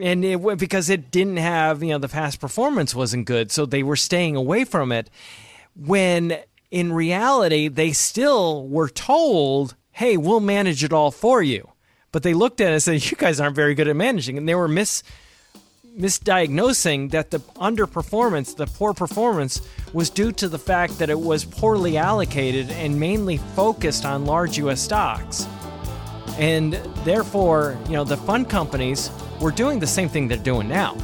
And 0.00 0.24
it, 0.24 0.58
because 0.58 0.90
it 0.90 1.10
didn't 1.10 1.38
have, 1.38 1.82
you 1.82 1.90
know, 1.90 1.98
the 1.98 2.08
past 2.08 2.40
performance 2.40 2.94
wasn't 2.94 3.26
good, 3.26 3.50
so 3.50 3.66
they 3.66 3.82
were 3.82 3.96
staying 3.96 4.36
away 4.36 4.64
from 4.64 4.92
it. 4.92 5.10
When 5.74 6.38
in 6.70 6.92
reality, 6.92 7.68
they 7.68 7.92
still 7.92 8.66
were 8.68 8.88
told, 8.88 9.74
hey, 9.92 10.16
we'll 10.16 10.40
manage 10.40 10.84
it 10.84 10.92
all 10.92 11.10
for 11.10 11.42
you. 11.42 11.70
But 12.12 12.22
they 12.22 12.34
looked 12.34 12.60
at 12.60 12.70
it 12.70 12.74
and 12.74 12.82
said, 12.82 13.10
you 13.10 13.16
guys 13.16 13.40
aren't 13.40 13.56
very 13.56 13.74
good 13.74 13.88
at 13.88 13.96
managing. 13.96 14.38
And 14.38 14.48
they 14.48 14.54
were 14.54 14.68
mis- 14.68 15.02
misdiagnosing 15.98 17.10
that 17.10 17.30
the 17.30 17.40
underperformance, 17.56 18.56
the 18.56 18.66
poor 18.66 18.94
performance, 18.94 19.60
was 19.92 20.10
due 20.10 20.32
to 20.32 20.48
the 20.48 20.58
fact 20.58 20.98
that 20.98 21.10
it 21.10 21.18
was 21.18 21.44
poorly 21.44 21.96
allocated 21.96 22.70
and 22.70 23.00
mainly 23.00 23.38
focused 23.38 24.04
on 24.04 24.26
large 24.26 24.58
U.S. 24.58 24.80
stocks. 24.80 25.46
And 26.38 26.74
therefore, 27.04 27.78
you 27.86 27.92
know, 27.92 28.04
the 28.04 28.16
fund 28.16 28.48
companies 28.48 29.10
were 29.40 29.50
doing 29.50 29.78
the 29.78 29.86
same 29.86 30.08
thing 30.08 30.28
they're 30.28 30.38
doing 30.38 30.68
now. 30.68 30.96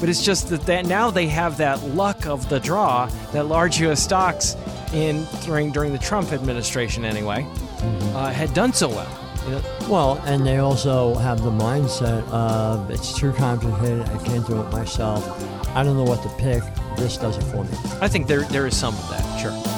But 0.00 0.08
it's 0.08 0.24
just 0.24 0.48
that, 0.50 0.62
that 0.62 0.86
now 0.86 1.10
they 1.10 1.26
have 1.26 1.56
that 1.58 1.82
luck 1.82 2.26
of 2.26 2.48
the 2.48 2.60
draw 2.60 3.06
that 3.32 3.46
large 3.46 3.80
U.S. 3.80 4.02
stocks 4.02 4.56
in 4.92 5.26
during 5.44 5.72
during 5.72 5.92
the 5.92 5.98
Trump 5.98 6.32
administration 6.32 7.04
anyway 7.04 7.42
mm-hmm. 7.42 8.16
uh, 8.16 8.32
had 8.32 8.54
done 8.54 8.72
so 8.72 8.88
well. 8.88 9.18
You 9.44 9.52
know? 9.52 9.62
Well, 9.88 10.22
and 10.24 10.46
they 10.46 10.58
also 10.58 11.14
have 11.14 11.42
the 11.42 11.50
mindset 11.50 12.26
of 12.28 12.90
it's 12.90 13.18
too 13.18 13.32
complicated. 13.32 14.02
I 14.02 14.22
can't 14.24 14.46
do 14.46 14.60
it 14.60 14.70
myself. 14.70 15.26
I 15.74 15.82
don't 15.82 15.96
know 15.96 16.04
what 16.04 16.22
to 16.22 16.28
pick. 16.36 16.62
This 16.96 17.16
does 17.16 17.36
it 17.36 17.44
for 17.44 17.64
me. 17.64 17.70
I 18.00 18.08
think 18.08 18.26
there 18.26 18.42
there 18.44 18.66
is 18.66 18.76
some 18.76 18.94
of 18.94 19.10
that. 19.10 19.40
Sure. 19.40 19.77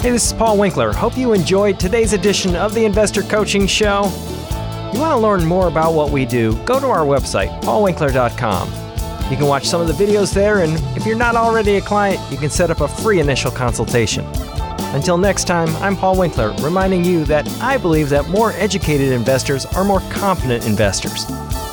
Hey, 0.00 0.12
this 0.12 0.28
is 0.28 0.32
Paul 0.32 0.56
Winkler. 0.56 0.94
Hope 0.94 1.14
you 1.18 1.34
enjoyed 1.34 1.78
today's 1.78 2.14
edition 2.14 2.56
of 2.56 2.72
the 2.72 2.86
Investor 2.86 3.20
Coaching 3.20 3.66
Show. 3.66 4.04
You 4.94 4.98
want 4.98 5.12
to 5.12 5.18
learn 5.18 5.44
more 5.44 5.68
about 5.68 5.92
what 5.92 6.08
we 6.10 6.24
do, 6.24 6.56
go 6.64 6.80
to 6.80 6.86
our 6.86 7.04
website, 7.04 7.50
paulwinkler.com. 7.60 9.30
You 9.30 9.36
can 9.36 9.44
watch 9.44 9.66
some 9.66 9.82
of 9.82 9.88
the 9.88 9.92
videos 9.92 10.32
there, 10.32 10.60
and 10.60 10.72
if 10.96 11.04
you're 11.04 11.18
not 11.18 11.36
already 11.36 11.76
a 11.76 11.82
client, 11.82 12.18
you 12.32 12.38
can 12.38 12.48
set 12.48 12.70
up 12.70 12.80
a 12.80 12.88
free 12.88 13.20
initial 13.20 13.50
consultation. 13.50 14.24
Until 14.94 15.18
next 15.18 15.44
time, 15.44 15.68
I'm 15.82 15.98
Paul 15.98 16.16
Winkler, 16.16 16.54
reminding 16.62 17.04
you 17.04 17.26
that 17.26 17.46
I 17.60 17.76
believe 17.76 18.08
that 18.08 18.26
more 18.30 18.52
educated 18.52 19.12
investors 19.12 19.66
are 19.66 19.84
more 19.84 20.00
confident 20.08 20.64
investors, 20.64 21.26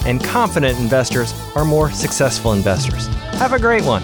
and 0.05 0.21
confident 0.21 0.77
investors 0.79 1.33
are 1.55 1.63
more 1.63 1.91
successful 1.91 2.51
investors. 2.51 3.07
Have 3.35 3.53
a 3.53 3.59
great 3.59 3.85
one. 3.85 4.03